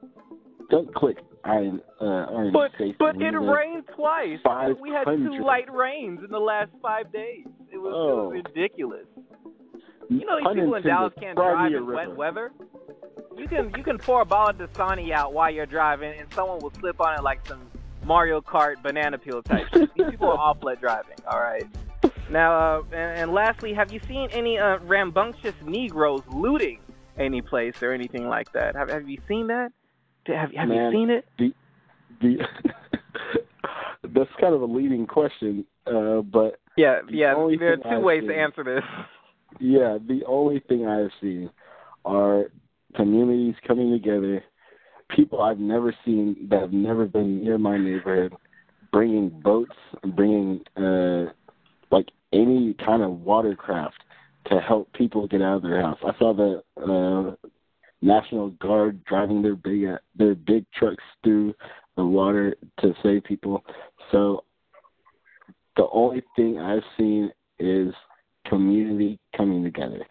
Don't 0.71 0.95
click 0.95 1.19
I 1.47 1.71
uh, 2.01 2.05
I 2.05 2.51
But 2.53 2.73
but 2.99 3.17
it 3.17 3.31
rained 3.39 3.85
twice. 3.95 4.39
We 4.81 4.91
had 4.91 5.05
two 5.05 5.43
light 5.45 5.73
rains 5.73 6.21
in 6.25 6.31
the 6.31 6.39
last 6.39 6.71
five 6.83 7.13
days. 7.13 7.47
It 7.73 7.79
was, 7.79 7.93
Oh. 7.95 8.31
it 8.33 8.37
was 8.37 8.45
ridiculous. 8.47 9.07
You 10.09 10.25
know 10.25 10.39
these 10.39 10.61
people 10.61 10.75
in. 10.75 10.83
Dallas 10.83 11.13
can't 11.21 11.37
drive 11.37 11.73
in 11.73 11.87
wet 11.87 12.15
weather. 12.17 12.53
You 13.37 13.47
can 13.49 13.73
you 13.77 13.83
can 13.83 13.99
pour 13.99 14.23
a 14.23 14.25
bottle 14.25 14.61
of 14.65 14.73
Dasani 14.73 15.13
out 15.13 15.33
while 15.33 15.51
you're 15.51 15.67
driving, 15.67 16.19
and 16.19 16.33
someone 16.33 16.59
will 16.61 16.73
slip 16.81 17.01
on 17.01 17.19
it 17.19 17.23
like 17.23 17.47
some 17.47 17.61
Mario 18.05 18.41
Kart 18.41 18.83
banana 18.83 19.19
peel 19.19 19.43
type. 19.43 19.67
shit. 19.73 19.91
These 19.95 20.07
people 20.11 20.29
are 20.29 20.39
awful 20.39 20.71
at 20.71 20.81
driving. 20.81 21.17
All 21.31 21.41
right. 21.41 21.65
Now, 22.31 22.79
uh, 22.79 22.83
and, 22.93 23.19
and 23.21 23.33
lastly, 23.33 23.73
have 23.75 23.93
you 23.93 24.01
seen 24.09 24.31
any 24.31 24.59
uh, 24.59 24.79
rambunctious 24.79 25.55
Negroes 25.65 26.23
looting 26.33 26.81
any 27.19 27.41
place 27.43 27.83
or 27.83 27.93
anything 27.93 28.29
like 28.29 28.51
that? 28.53 28.75
Have 28.75 28.91
Have 28.91 29.09
you 29.09 29.19
seen 29.29 29.49
that? 29.49 29.71
Have 30.35 30.53
Have 30.53 30.69
Man. 30.69 30.93
you 30.93 30.99
seen 30.99 31.11
it? 31.11 31.25
The 31.39 31.53
that's 34.15 34.31
kind 34.41 34.55
of 34.55 34.63
a 34.63 34.67
leading 34.67 35.07
question, 35.07 35.65
uh, 35.87 36.21
but 36.23 36.61
Yeah, 36.77 37.01
The 37.09 37.17
yeah. 37.17 37.35
only 37.35 37.57
There 37.57 37.73
are 37.73 37.77
two 37.77 37.83
I've 37.89 38.03
ways 38.03 38.23
seen- 38.23 38.29
to 38.31 38.37
answer 38.37 38.65
this. 38.65 38.85
yeah, 39.61 39.99
the 40.07 40.23
only 40.27 40.61
thing 40.61 40.87
I 40.87 40.99
have 40.99 41.11
seen 41.21 41.51
are 42.05 42.45
communities 42.95 43.55
coming 43.67 43.91
together, 43.93 44.43
people 45.11 45.43
I've 45.43 45.59
never 45.59 45.95
seen 46.05 46.47
that 46.51 46.61
have 46.61 46.73
never 46.73 47.07
been 47.07 47.43
near 47.43 47.59
my 47.59 47.77
neighborhood, 47.77 48.35
bringing 48.93 49.29
boats, 49.29 49.75
bringing 50.15 50.61
uh, 50.77 51.27
like 51.91 52.09
any 52.33 52.75
kind 52.85 53.03
of 53.03 53.21
watercraft 53.21 53.97
to 54.51 54.61
help 54.61 54.93
people 54.93 55.27
get 55.27 55.43
out 55.43 55.57
of 55.57 55.63
their 55.63 55.81
house. 55.83 55.99
I 56.07 56.17
saw 56.19 56.33
the 56.33 56.63
uh, 56.81 57.46
National 58.03 58.51
Guard 58.51 59.03
driving 59.05 59.43
their 59.43 59.57
big 59.57 59.87
their 60.17 60.35
big 60.35 60.65
trucks 60.73 61.03
through 61.25 61.55
the 61.97 62.05
water 62.05 62.57
to 62.81 62.95
save 63.03 63.25
people. 63.25 63.65
So 64.13 64.45
the 65.77 65.87
only 65.93 66.23
thing 66.37 66.59
I've 66.59 66.83
seen 66.99 67.31
is 67.59 67.93
community 68.49 69.19
coming 69.37 69.65
together. 69.65 70.07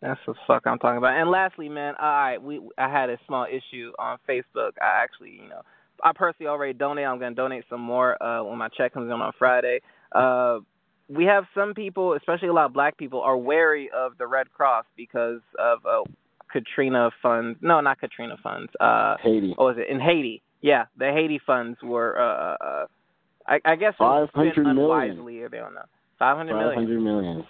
That's 0.00 0.20
the 0.26 0.34
fuck 0.46 0.62
I'm 0.66 0.78
talking 0.78 0.98
about. 0.98 1.18
And 1.18 1.30
lastly, 1.30 1.68
man, 1.68 1.94
right, 2.00 2.38
we 2.40 2.60
I 2.78 2.88
had 2.90 3.10
a 3.10 3.18
small 3.26 3.46
issue 3.46 3.92
on 3.98 4.18
Facebook. 4.28 4.72
I 4.80 5.02
actually, 5.02 5.30
you 5.30 5.48
know, 5.48 5.62
I 6.02 6.12
personally 6.14 6.48
already 6.48 6.74
donated. 6.74 7.08
I'm 7.08 7.18
gonna 7.18 7.34
donate 7.34 7.64
some 7.70 7.80
more 7.80 8.22
uh, 8.22 8.44
when 8.44 8.58
my 8.58 8.68
check 8.68 8.92
comes 8.92 9.06
in 9.06 9.12
on 9.12 9.32
Friday. 9.38 9.80
Uh, 10.12 10.58
we 11.08 11.24
have 11.24 11.44
some 11.54 11.74
people, 11.74 12.14
especially 12.14 12.48
a 12.48 12.52
lot 12.52 12.66
of 12.66 12.72
black 12.72 12.96
people, 12.96 13.20
are 13.20 13.36
wary 13.36 13.90
of 13.94 14.16
the 14.18 14.26
Red 14.26 14.50
Cross 14.52 14.84
because 14.96 15.40
of 15.58 15.78
uh, 15.86 16.02
Katrina 16.54 17.10
funds. 17.20 17.58
No, 17.60 17.80
not 17.80 17.98
Katrina 17.98 18.36
funds. 18.40 18.70
Uh, 18.78 19.16
Haiti. 19.20 19.52
what 19.56 19.74
was 19.74 19.76
it 19.76 19.92
in 19.92 20.00
Haiti? 20.00 20.40
Yeah, 20.62 20.84
the 20.96 21.10
Haiti 21.12 21.40
funds 21.44 21.78
were. 21.82 22.16
Uh, 22.18 22.64
uh, 22.64 22.86
I, 23.46 23.58
I 23.64 23.76
guess 23.76 23.94
spent 23.96 24.30
500 24.32 24.74
million. 24.74 25.50
they 25.50 25.58
don't 25.58 25.74
know. 25.74 25.82
Five 26.18 26.36
hundred 26.36 26.54
million. 26.54 26.70
Five 26.70 26.74
hundred 26.76 27.00
million. 27.00 27.44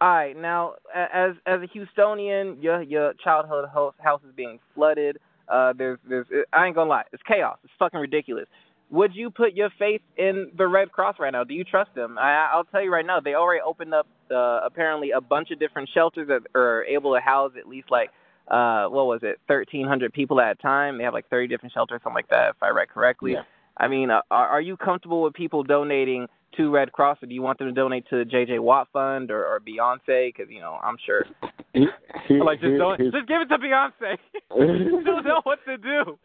All 0.00 0.08
right, 0.08 0.36
now 0.36 0.74
as 0.94 1.32
as 1.46 1.60
a 1.62 1.68
Houstonian, 1.68 2.62
your 2.62 2.82
your 2.82 3.14
childhood 3.22 3.66
house 3.72 3.94
house 3.98 4.20
is 4.28 4.34
being 4.36 4.58
flooded. 4.74 5.18
Uh, 5.48 5.72
there's 5.78 5.98
there's 6.06 6.26
I 6.52 6.66
ain't 6.66 6.74
gonna 6.74 6.90
lie, 6.90 7.04
it's 7.12 7.22
chaos. 7.22 7.58
It's 7.64 7.72
fucking 7.78 8.00
ridiculous. 8.00 8.46
Would 8.90 9.14
you 9.14 9.30
put 9.30 9.54
your 9.54 9.70
faith 9.78 10.00
in 10.16 10.52
the 10.56 10.66
Red 10.68 10.92
Cross 10.92 11.16
right 11.18 11.32
now? 11.32 11.42
Do 11.44 11.54
you 11.54 11.64
trust 11.64 11.94
them? 11.94 12.18
I, 12.18 12.48
I'll 12.52 12.64
tell 12.64 12.82
you 12.82 12.92
right 12.92 13.04
now, 13.04 13.18
they 13.20 13.34
already 13.34 13.60
opened 13.66 13.92
up 13.92 14.06
uh, 14.30 14.60
apparently 14.64 15.10
a 15.10 15.20
bunch 15.20 15.50
of 15.50 15.58
different 15.58 15.88
shelters 15.92 16.28
that 16.28 16.42
are 16.54 16.84
able 16.84 17.14
to 17.14 17.20
house 17.20 17.52
at 17.58 17.66
least 17.68 17.90
like 17.90 18.10
uh 18.48 18.86
what 18.86 19.06
was 19.06 19.20
it, 19.24 19.40
thirteen 19.48 19.88
hundred 19.88 20.12
people 20.12 20.40
at 20.40 20.52
a 20.52 20.54
time. 20.62 20.98
They 20.98 21.04
have 21.04 21.12
like 21.12 21.28
thirty 21.28 21.48
different 21.48 21.72
shelters, 21.72 22.00
something 22.04 22.14
like 22.14 22.28
that, 22.28 22.50
if 22.50 22.62
I 22.62 22.68
read 22.68 22.88
correctly. 22.88 23.32
Yeah. 23.32 23.42
I 23.76 23.88
mean, 23.88 24.08
uh, 24.10 24.20
are 24.30 24.46
are 24.48 24.60
you 24.60 24.76
comfortable 24.76 25.22
with 25.22 25.34
people 25.34 25.64
donating 25.64 26.28
to 26.56 26.70
Red 26.70 26.92
Cross, 26.92 27.18
or 27.22 27.26
do 27.26 27.34
you 27.34 27.42
want 27.42 27.58
them 27.58 27.66
to 27.66 27.72
donate 27.74 28.06
to 28.10 28.18
the 28.22 28.24
JJ 28.30 28.60
Watt 28.60 28.86
Fund 28.92 29.32
or, 29.32 29.44
or 29.44 29.60
Beyonce? 29.60 30.28
Because 30.32 30.46
you 30.48 30.60
know, 30.60 30.78
I'm 30.80 30.96
sure. 31.04 31.24
Here- 31.72 31.92
here- 32.28 32.44
like 32.44 32.60
just 32.60 32.78
don't, 32.78 32.98
just 32.98 33.26
give 33.28 33.42
it 33.42 33.48
to 33.48 33.58
Beyonce. 33.58 34.16
don't 35.04 35.24
know 35.24 35.40
what 35.42 35.58
to 35.66 35.76
do. 35.76 36.16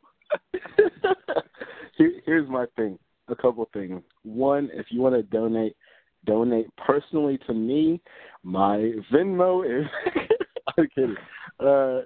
Here, 1.97 2.13
here's 2.25 2.49
my 2.49 2.65
thing. 2.75 2.97
A 3.27 3.35
couple 3.35 3.67
things. 3.73 4.01
One, 4.23 4.69
if 4.73 4.87
you 4.89 5.01
want 5.01 5.15
to 5.15 5.23
donate, 5.23 5.75
donate 6.25 6.67
personally 6.77 7.37
to 7.47 7.53
me. 7.53 8.01
My 8.43 8.93
Venmo 9.11 9.63
is. 9.65 9.87
I'm 10.77 10.87
kidding. 10.93 11.15
Uh, 11.59 12.01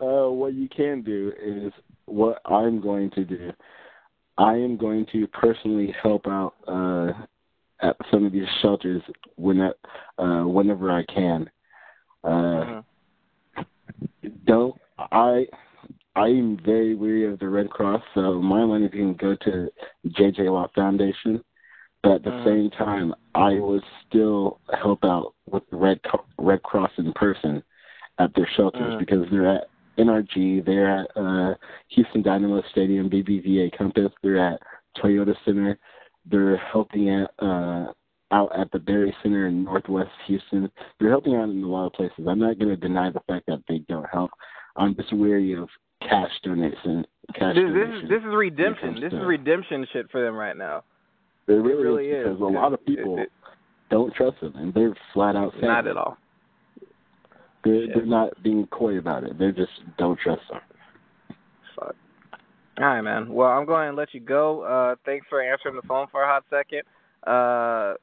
uh, 0.00 0.30
what 0.30 0.54
you 0.54 0.68
can 0.68 1.02
do 1.02 1.32
is 1.42 1.72
what 2.06 2.40
I'm 2.44 2.80
going 2.80 3.10
to 3.12 3.24
do. 3.24 3.52
I 4.38 4.54
am 4.54 4.76
going 4.76 5.06
to 5.12 5.26
personally 5.28 5.94
help 6.02 6.26
out 6.26 6.54
uh, 6.66 7.12
at 7.86 7.96
some 8.10 8.24
of 8.24 8.32
these 8.32 8.48
shelters 8.60 9.02
when 9.36 9.60
uh, 10.18 10.42
whenever 10.42 10.90
I 10.90 11.04
can. 11.04 11.50
Uh, 12.24 12.28
Mhm. 12.28 12.84
don't 14.44 14.80
I 14.98 15.46
I'm 16.14 16.58
very 16.64 16.94
weary 16.94 17.30
of 17.32 17.38
the 17.38 17.48
Red 17.48 17.70
Cross, 17.70 18.02
so 18.14 18.40
my 18.40 18.64
money 18.64 18.88
can 18.88 19.14
go 19.14 19.34
to 19.36 19.68
JJ 20.06 20.52
Watt 20.52 20.70
Foundation. 20.74 21.42
but 22.02 22.12
at 22.12 22.24
the 22.24 22.30
mm. 22.30 22.44
same 22.44 22.70
time, 22.70 23.14
I 23.34 23.54
would 23.54 23.82
still 24.06 24.60
help 24.78 25.04
out 25.04 25.34
with 25.46 25.62
the 25.70 25.76
Red 25.76 26.00
Red 26.38 26.62
Cross 26.62 26.90
in 26.98 27.12
person 27.14 27.62
at 28.18 28.34
their 28.34 28.48
shelters 28.56 28.94
mm. 28.94 28.98
because 28.98 29.26
they're 29.30 29.56
at 29.56 29.68
NRG, 29.98 30.64
they're 30.64 31.00
at 31.00 31.16
uh, 31.16 31.54
Houston 31.88 32.22
Dynamo 32.22 32.62
Stadium, 32.70 33.08
BBVA 33.08 33.76
Compass, 33.76 34.12
they're 34.22 34.38
at 34.38 34.60
Toyota 34.98 35.34
Center, 35.44 35.78
they're 36.30 36.56
helping 36.56 37.10
at, 37.10 37.30
uh, 37.38 37.92
out 38.30 38.50
at 38.58 38.70
the 38.72 38.78
Berry 38.78 39.14
Center 39.22 39.46
in 39.48 39.64
Northwest 39.64 40.10
Houston. 40.26 40.70
They're 40.98 41.10
helping 41.10 41.34
out 41.34 41.50
in 41.50 41.62
a 41.62 41.66
lot 41.66 41.86
of 41.86 41.92
places. 41.92 42.26
I'm 42.26 42.38
not 42.38 42.58
going 42.58 42.70
to 42.70 42.76
deny 42.76 43.10
the 43.10 43.20
fact 43.28 43.46
that 43.46 43.62
they 43.68 43.78
don't 43.88 44.08
help. 44.10 44.30
I'm 44.76 44.94
just 44.96 45.12
wary 45.12 45.54
of 45.54 45.68
cash 46.08 46.30
donation. 46.42 47.06
Cash 47.34 47.54
this, 47.54 47.64
this 47.72 48.02
is 48.02 48.08
this 48.08 48.18
is 48.20 48.34
redemption. 48.34 49.00
This 49.00 49.12
is 49.12 49.18
redemption 49.24 49.86
shit 49.92 50.10
for 50.10 50.22
them 50.22 50.34
right 50.34 50.56
now. 50.56 50.84
It 51.48 51.52
really, 51.52 51.72
it 51.72 51.76
really 51.76 52.06
is, 52.08 52.26
is, 52.26 52.38
because 52.38 52.40
a 52.40 52.58
lot 52.58 52.72
of 52.72 52.84
people 52.84 53.18
it, 53.18 53.22
it, 53.22 53.32
don't 53.90 54.14
trust 54.14 54.40
them, 54.40 54.54
and 54.56 54.72
they're 54.74 54.96
flat 55.12 55.36
out 55.36 55.52
saying 55.54 55.66
not 55.66 55.86
at 55.86 55.96
all. 55.96 56.16
They're, 57.64 57.74
yeah. 57.74 57.94
they're 57.94 58.06
not 58.06 58.42
being 58.42 58.66
coy 58.68 58.98
about 58.98 59.24
it. 59.24 59.38
They 59.38 59.50
just 59.52 59.72
don't 59.98 60.18
trust 60.18 60.42
them. 60.50 60.60
Fuck. 61.76 61.94
All 62.78 62.86
right, 62.86 63.02
man. 63.02 63.32
Well, 63.32 63.48
I'm 63.48 63.66
going 63.66 63.90
to 63.90 63.96
let 63.96 64.14
you 64.14 64.20
go. 64.20 64.62
Uh, 64.62 64.96
thanks 65.04 65.26
for 65.28 65.42
answering 65.42 65.76
the 65.76 65.86
phone 65.86 66.06
for 66.10 66.22
a 66.22 66.26
hot 66.26 66.44
second. 66.50 66.82
Uh, 67.26 67.94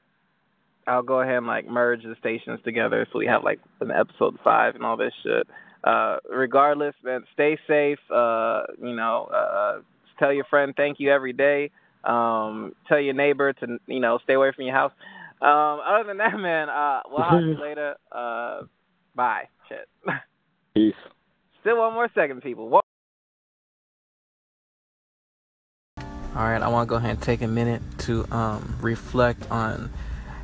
I'll 0.88 1.04
go 1.04 1.22
ahead 1.22 1.36
and 1.36 1.48
like 1.48 1.68
merge 1.68 2.04
the 2.04 2.16
stations 2.20 2.60
together 2.64 3.06
so 3.12 3.20
we 3.20 3.28
have 3.28 3.44
like 3.44 3.60
an 3.82 3.92
episode 3.92 4.38
five 4.44 4.76
and 4.76 4.84
all 4.84 4.98
this 4.98 5.14
shit. 5.24 5.46
Uh, 5.84 6.18
regardless, 6.30 6.96
man, 7.04 7.24
stay 7.34 7.58
safe. 7.68 8.00
Uh, 8.14 8.64
you 8.82 8.96
know, 8.96 9.30
uh, 9.34 9.80
tell 10.18 10.34
your 10.34 10.46
friend 10.46 10.74
thank 10.76 11.00
you 11.00 11.12
every 11.12 11.34
day. 11.34 11.72
Um, 12.04 12.74
tell 12.88 13.00
your 13.00 13.14
neighbor 13.14 13.54
to 13.54 13.78
you 13.88 14.00
know 14.00 14.20
stay 14.24 14.34
away 14.34 14.52
from 14.56 14.66
your 14.66 14.76
house. 14.76 14.92
Um, 15.42 15.80
other 15.88 16.04
than 16.08 16.18
that, 16.18 16.38
man, 16.38 16.70
uh, 16.70 17.02
we'll 17.10 17.20
talk 17.20 17.42
you 17.42 17.58
later. 17.62 17.96
Uh, 18.12 18.62
bye. 19.16 19.44
Shit. 19.70 19.88
Peace. 20.74 20.94
Still 21.62 21.78
one 21.80 21.94
more 21.94 22.10
second, 22.14 22.42
people. 22.42 22.68
What- 22.70 22.84
All 26.36 26.46
right, 26.46 26.62
I 26.62 26.68
want 26.68 26.88
to 26.88 26.90
go 26.90 26.96
ahead 26.96 27.12
and 27.12 27.22
take 27.22 27.42
a 27.42 27.48
minute 27.48 27.82
to 28.00 28.26
um, 28.34 28.76
reflect 28.82 29.50
on 29.52 29.92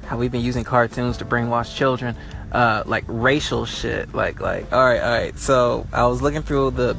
how 0.06 0.18
we've 0.18 0.32
been 0.32 0.42
using 0.42 0.64
cartoons 0.64 1.18
to 1.18 1.26
brainwash 1.26 1.76
children, 1.76 2.16
uh, 2.56 2.84
like 2.86 3.04
racial 3.08 3.66
shit. 3.66 4.16
Like, 4.16 4.40
like, 4.40 4.72
all 4.72 4.84
right, 4.84 5.02
all 5.02 5.12
right. 5.12 5.38
So 5.38 5.86
I 5.92 6.08
was 6.08 6.22
looking 6.22 6.42
through 6.42 6.72
the 6.72 6.96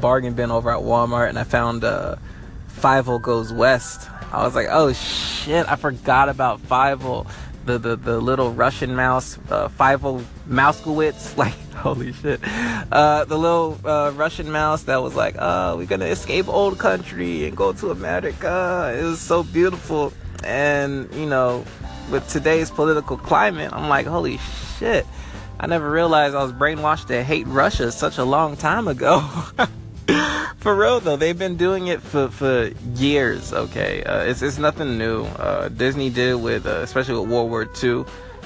bargain 0.00 0.34
bin 0.34 0.50
over 0.50 0.70
at 0.70 0.82
Walmart, 0.82 1.28
and 1.28 1.38
I 1.38 1.44
found 1.44 1.84
uh, 1.84 2.16
Fievel 2.68 3.22
Goes 3.22 3.52
West. 3.52 4.10
I 4.32 4.44
was 4.44 4.56
like, 4.56 4.66
oh 4.68 4.92
shit, 4.92 5.70
I 5.70 5.76
forgot 5.76 6.28
about 6.28 6.60
Fievel, 6.60 7.28
the 7.64 7.78
the, 7.78 7.94
the 7.94 8.20
little 8.20 8.52
Russian 8.52 8.96
mouse, 8.96 9.38
uh, 9.48 9.68
Fievel 9.68 10.24
Mousekewitz. 10.48 11.36
Like, 11.36 11.54
holy 11.76 12.12
shit, 12.12 12.40
uh, 12.90 13.24
the 13.26 13.38
little 13.38 13.78
uh, 13.84 14.10
Russian 14.16 14.50
mouse 14.50 14.84
that 14.84 15.00
was 15.02 15.14
like, 15.14 15.36
oh, 15.38 15.76
we're 15.76 15.86
gonna 15.86 16.06
escape 16.06 16.48
old 16.48 16.78
country 16.78 17.46
and 17.46 17.56
go 17.56 17.72
to 17.74 17.90
America. 17.92 18.92
It 18.98 19.04
was 19.04 19.20
so 19.20 19.44
beautiful, 19.44 20.12
and 20.42 21.14
you 21.14 21.26
know, 21.26 21.64
with 22.10 22.28
today's 22.28 22.70
political 22.70 23.16
climate, 23.16 23.72
I'm 23.72 23.88
like, 23.88 24.06
holy 24.06 24.38
shit. 24.78 25.06
I 25.58 25.66
never 25.66 25.90
realized 25.90 26.34
I 26.34 26.42
was 26.42 26.52
brainwashed 26.52 27.06
to 27.08 27.22
hate 27.22 27.46
Russia 27.46 27.90
such 27.90 28.18
a 28.18 28.24
long 28.24 28.56
time 28.56 28.88
ago. 28.88 29.20
for 30.58 30.74
real 30.74 31.00
though, 31.00 31.16
they've 31.16 31.38
been 31.38 31.56
doing 31.56 31.86
it 31.86 32.02
for, 32.02 32.28
for 32.28 32.70
years. 32.94 33.52
Okay, 33.52 34.02
uh, 34.04 34.22
it's 34.22 34.42
it's 34.42 34.58
nothing 34.58 34.98
new. 34.98 35.24
Uh, 35.24 35.68
Disney 35.68 36.10
did 36.10 36.32
it 36.32 36.40
with, 36.40 36.66
uh, 36.66 36.80
especially 36.80 37.18
with 37.18 37.30
World 37.30 37.50
War 37.50 37.68
II, 37.82 38.04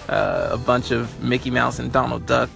uh, 0.09 0.51
a 0.53 0.59
bunch 0.59 0.93
of 0.93 1.23
Mickey 1.23 1.51
Mouse 1.51 1.79
and 1.79 1.93
Donald 1.93 2.27
Duck 2.27 2.49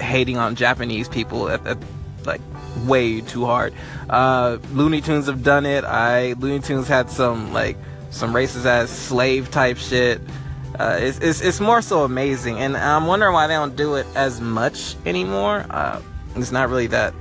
hating 0.00 0.38
on 0.38 0.54
Japanese 0.54 1.08
people 1.08 1.48
at, 1.48 1.66
at 1.66 1.78
like 2.24 2.40
way 2.86 3.20
too 3.20 3.44
hard. 3.44 3.74
Uh, 4.08 4.58
Looney 4.72 5.00
Tunes 5.00 5.26
have 5.26 5.42
done 5.42 5.66
it. 5.66 5.84
I 5.84 6.34
Looney 6.34 6.60
Tunes 6.60 6.88
had 6.88 7.10
some 7.10 7.52
like 7.52 7.76
some 8.10 8.32
racist 8.32 8.64
ass 8.64 8.90
slave 8.90 9.50
type 9.50 9.76
shit. 9.76 10.20
Uh, 10.78 10.98
it's, 11.00 11.18
it's, 11.18 11.40
it's 11.40 11.60
more 11.60 11.82
so 11.82 12.04
amazing, 12.04 12.58
and 12.58 12.76
I'm 12.76 13.06
wondering 13.06 13.32
why 13.32 13.46
they 13.46 13.54
don't 13.54 13.74
do 13.74 13.96
it 13.96 14.06
as 14.14 14.40
much 14.40 14.94
anymore. 15.06 15.66
Uh, 15.70 16.00
it's 16.36 16.52
not 16.52 16.68
really 16.68 16.86
that. 16.88 17.14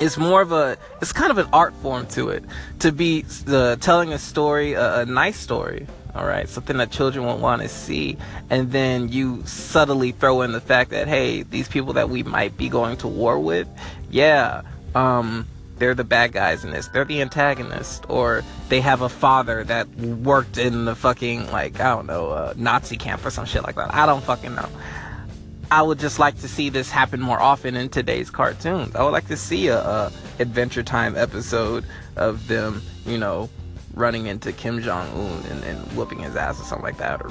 It's 0.00 0.18
more 0.18 0.42
of 0.42 0.50
a. 0.50 0.76
It's 1.00 1.12
kind 1.12 1.30
of 1.30 1.38
an 1.38 1.46
art 1.52 1.74
form 1.74 2.06
to 2.08 2.30
it. 2.30 2.44
To 2.80 2.90
be 2.90 3.24
uh, 3.46 3.76
telling 3.76 4.12
a 4.12 4.18
story, 4.18 4.72
a, 4.72 5.00
a 5.00 5.06
nice 5.06 5.36
story, 5.36 5.86
all 6.14 6.26
right, 6.26 6.48
something 6.48 6.76
that 6.78 6.90
children 6.90 7.24
will 7.24 7.38
want 7.38 7.62
to 7.62 7.68
see, 7.68 8.16
and 8.50 8.72
then 8.72 9.08
you 9.08 9.42
subtly 9.46 10.12
throw 10.12 10.42
in 10.42 10.52
the 10.52 10.60
fact 10.60 10.90
that 10.90 11.06
hey, 11.06 11.42
these 11.42 11.68
people 11.68 11.92
that 11.92 12.10
we 12.10 12.22
might 12.22 12.56
be 12.56 12.68
going 12.68 12.96
to 12.98 13.08
war 13.08 13.38
with, 13.38 13.68
yeah, 14.10 14.62
um, 14.94 15.46
they're 15.78 15.94
the 15.94 16.04
bad 16.04 16.32
guys 16.32 16.64
in 16.64 16.70
this. 16.70 16.88
They're 16.88 17.04
the 17.04 17.20
antagonist, 17.20 18.04
or 18.08 18.44
they 18.68 18.80
have 18.80 19.00
a 19.00 19.08
father 19.08 19.64
that 19.64 19.88
worked 19.96 20.58
in 20.58 20.84
the 20.84 20.94
fucking 20.94 21.50
like 21.50 21.80
I 21.80 21.88
don't 21.94 22.06
know 22.06 22.30
uh, 22.30 22.54
Nazi 22.56 22.96
camp 22.96 23.24
or 23.24 23.30
some 23.30 23.46
shit 23.46 23.62
like 23.62 23.76
that. 23.76 23.94
I 23.94 24.06
don't 24.06 24.22
fucking 24.22 24.54
know. 24.54 24.68
I 25.70 25.80
would 25.80 25.98
just 25.98 26.18
like 26.18 26.38
to 26.40 26.48
see 26.48 26.68
this 26.68 26.90
happen 26.90 27.20
more 27.20 27.40
often 27.40 27.76
in 27.76 27.88
today's 27.88 28.30
cartoons. 28.30 28.94
I 28.94 29.02
would 29.02 29.10
like 29.10 29.28
to 29.28 29.38
see 29.38 29.68
a, 29.68 29.78
a 29.78 30.12
Adventure 30.38 30.82
Time 30.82 31.16
episode 31.16 31.86
of 32.16 32.46
them, 32.46 32.82
you 33.06 33.16
know, 33.16 33.48
running 33.94 34.26
into 34.26 34.52
Kim 34.52 34.82
Jong 34.82 35.08
Un 35.08 35.50
and, 35.50 35.64
and 35.64 35.96
whooping 35.96 36.18
his 36.18 36.36
ass 36.36 36.60
or 36.60 36.64
something 36.64 36.84
like 36.84 36.98
that, 36.98 37.22
or 37.22 37.30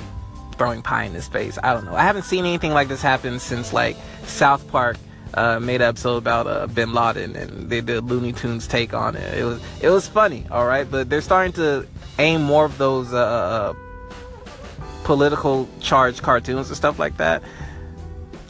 throwing 0.58 0.82
pie 0.82 1.04
in 1.04 1.14
his 1.14 1.28
face. 1.28 1.60
I 1.64 1.74
don't 1.74 1.86
know. 1.86 1.96
I 1.96 2.02
haven't 2.02 2.24
seen 2.24 2.46
anything 2.46 2.72
like 2.72 2.88
this 2.88 3.02
happen 3.02 3.40
since 3.40 3.74
like 3.74 3.96
South 4.24 4.68
Park 4.70 4.98
uh, 5.34 5.60
made 5.60 5.82
episode 5.82 6.18
about 6.18 6.48
uh, 6.48 6.68
Bin 6.68 6.94
Laden, 6.94 7.36
and 7.36 7.70
they 7.70 7.82
did 7.82 8.04
Looney 8.04 8.34
Tunes 8.34 8.68
take 8.68 8.94
on 8.94 9.16
it. 9.16 9.38
It 9.38 9.44
was 9.44 9.62
it 9.82 9.90
was 9.90 10.08
funny, 10.08 10.46
all 10.52 10.66
right, 10.66 10.90
but 10.90 11.10
they're 11.10 11.22
starting 11.22 11.54
to 11.54 11.88
aim 12.20 12.42
more 12.42 12.66
of 12.66 12.78
those 12.78 13.14
uh, 13.14 13.18
uh 13.18 13.74
political 15.04 15.68
charged 15.80 16.22
cartoons 16.22 16.68
and 16.68 16.78
stuff 16.78 17.00
like 17.00 17.18
that 17.18 17.42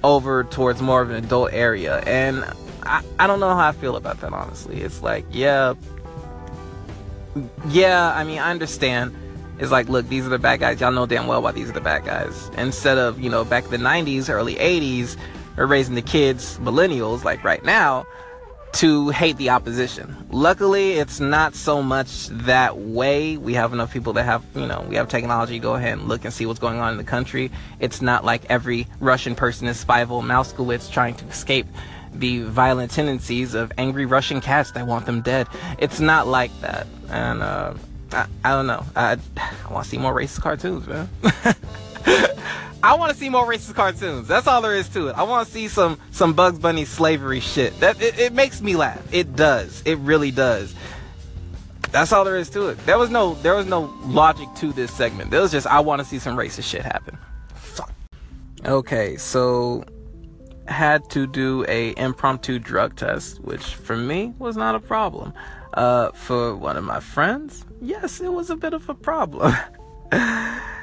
over 0.03 0.43
towards 0.43 0.81
more 0.81 1.01
of 1.01 1.09
an 1.09 1.23
adult 1.23 1.53
area, 1.53 1.99
and 2.01 2.43
I, 2.83 3.03
I 3.19 3.27
don't 3.27 3.39
know 3.39 3.55
how 3.55 3.69
I 3.69 3.71
feel 3.73 3.95
about 3.95 4.21
that 4.21 4.33
honestly. 4.33 4.81
It's 4.81 5.01
like 5.01 5.25
yeah, 5.29 5.75
yeah. 7.67 8.11
I 8.15 8.23
mean, 8.23 8.39
I 8.39 8.51
understand. 8.51 9.15
It's 9.59 9.71
like, 9.71 9.89
look, 9.89 10.07
these 10.09 10.25
are 10.25 10.29
the 10.29 10.39
bad 10.39 10.59
guys. 10.59 10.81
Y'all 10.81 10.91
know 10.91 11.05
damn 11.05 11.27
well 11.27 11.43
why 11.43 11.51
these 11.51 11.69
are 11.69 11.73
the 11.73 11.81
bad 11.81 12.03
guys. 12.03 12.49
Instead 12.57 12.97
of, 12.97 13.19
you 13.19 13.29
know, 13.29 13.45
back 13.45 13.65
in 13.65 13.69
the 13.69 13.77
90s, 13.77 14.27
early 14.27 14.55
80s, 14.55 15.15
or 15.57 15.65
raising 15.65 15.95
the 15.95 16.01
kids, 16.01 16.57
millennials, 16.59 17.23
like 17.23 17.43
right 17.43 17.63
now, 17.63 18.05
to 18.73 19.09
hate 19.09 19.37
the 19.37 19.49
opposition. 19.49 20.15
Luckily, 20.29 20.93
it's 20.93 21.19
not 21.19 21.55
so 21.55 21.83
much 21.83 22.27
that 22.27 22.77
way. 22.77 23.37
We 23.37 23.53
have 23.55 23.73
enough 23.73 23.91
people 23.91 24.13
that 24.13 24.23
have, 24.23 24.43
you 24.55 24.65
know, 24.65 24.85
we 24.87 24.95
have 24.95 25.09
technology. 25.09 25.59
Go 25.59 25.75
ahead 25.75 25.99
and 25.99 26.07
look 26.07 26.23
and 26.23 26.33
see 26.33 26.45
what's 26.45 26.59
going 26.59 26.79
on 26.79 26.91
in 26.93 26.97
the 26.97 27.03
country. 27.03 27.51
It's 27.79 28.01
not 28.01 28.23
like 28.23 28.45
every 28.49 28.87
Russian 28.99 29.35
person 29.35 29.67
is 29.67 29.83
Fievel 29.83 30.23
Mousekewitz 30.23 30.91
trying 30.91 31.15
to 31.15 31.25
escape 31.25 31.67
the 32.13 32.43
violent 32.43 32.91
tendencies 32.91 33.53
of 33.53 33.71
angry 33.77 34.05
Russian 34.05 34.41
cats 34.41 34.71
that 34.71 34.87
want 34.87 35.05
them 35.05 35.21
dead. 35.21 35.47
It's 35.77 35.99
not 35.99 36.27
like 36.27 36.51
that. 36.61 36.87
And, 37.09 37.41
uh, 37.41 37.73
I, 38.13 38.27
I 38.43 38.49
don't 38.51 38.67
know. 38.67 38.85
I, 38.95 39.17
I 39.37 39.73
want 39.73 39.85
to 39.85 39.89
see 39.89 39.97
more 39.97 40.13
racist 40.13 40.41
cartoons, 40.41 40.87
man. 40.87 41.09
I 42.83 42.95
want 42.95 43.11
to 43.11 43.17
see 43.17 43.29
more 43.29 43.45
racist 43.45 43.75
cartoons. 43.75 44.27
That's 44.27 44.47
all 44.47 44.61
there 44.61 44.75
is 44.75 44.89
to 44.89 45.09
it. 45.09 45.15
I 45.15 45.23
want 45.23 45.47
to 45.47 45.53
see 45.53 45.67
some 45.67 45.99
some 46.11 46.33
Bugs 46.33 46.57
Bunny 46.57 46.85
slavery 46.85 47.39
shit. 47.39 47.79
That 47.79 48.01
it, 48.01 48.17
it 48.17 48.33
makes 48.33 48.61
me 48.61 48.75
laugh. 48.75 49.01
It 49.13 49.35
does. 49.35 49.83
It 49.85 49.99
really 49.99 50.31
does. 50.31 50.73
That's 51.91 52.11
all 52.11 52.23
there 52.23 52.37
is 52.37 52.49
to 52.51 52.69
it. 52.69 52.85
There 52.85 52.97
was 52.97 53.09
no 53.09 53.35
there 53.35 53.55
was 53.55 53.67
no 53.67 53.93
logic 54.05 54.47
to 54.57 54.73
this 54.73 54.91
segment. 54.91 55.29
There 55.29 55.41
was 55.41 55.51
just 55.51 55.67
I 55.67 55.81
want 55.81 55.99
to 55.99 56.05
see 56.05 56.17
some 56.17 56.35
racist 56.35 56.63
shit 56.63 56.81
happen. 56.81 57.17
Fuck. 57.53 57.91
Okay, 58.65 59.17
so 59.17 59.83
had 60.67 61.07
to 61.09 61.27
do 61.27 61.65
a 61.67 61.93
impromptu 61.97 62.57
drug 62.57 62.95
test, 62.95 63.41
which 63.41 63.75
for 63.75 63.97
me 63.97 64.33
was 64.39 64.55
not 64.55 64.73
a 64.73 64.79
problem. 64.79 65.33
Uh, 65.73 66.11
for 66.11 66.55
one 66.55 66.77
of 66.77 66.83
my 66.83 66.99
friends, 66.99 67.65
yes, 67.81 68.19
it 68.19 68.31
was 68.31 68.49
a 68.49 68.55
bit 68.55 68.73
of 68.73 68.89
a 68.89 68.93
problem. 68.93 69.53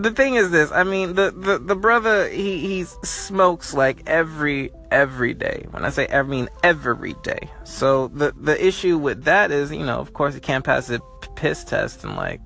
the 0.00 0.10
thing 0.10 0.34
is 0.34 0.50
this 0.50 0.70
i 0.72 0.82
mean 0.82 1.14
the, 1.14 1.30
the 1.30 1.58
the 1.58 1.76
brother 1.76 2.28
he 2.28 2.58
he 2.58 2.84
smokes 3.02 3.74
like 3.74 4.02
every 4.06 4.70
every 4.90 5.34
day. 5.34 5.66
When 5.70 5.84
i 5.84 5.90
say 5.90 6.08
i 6.08 6.22
mean 6.22 6.48
every 6.62 7.14
day. 7.22 7.48
So 7.64 8.08
the 8.08 8.34
the 8.36 8.64
issue 8.64 8.98
with 8.98 9.24
that 9.24 9.50
is 9.50 9.70
you 9.70 9.84
know 9.84 9.98
of 9.98 10.12
course 10.12 10.34
he 10.34 10.40
can't 10.40 10.64
pass 10.64 10.90
a 10.90 11.00
piss 11.36 11.64
test 11.64 12.04
and 12.04 12.16
like 12.16 12.40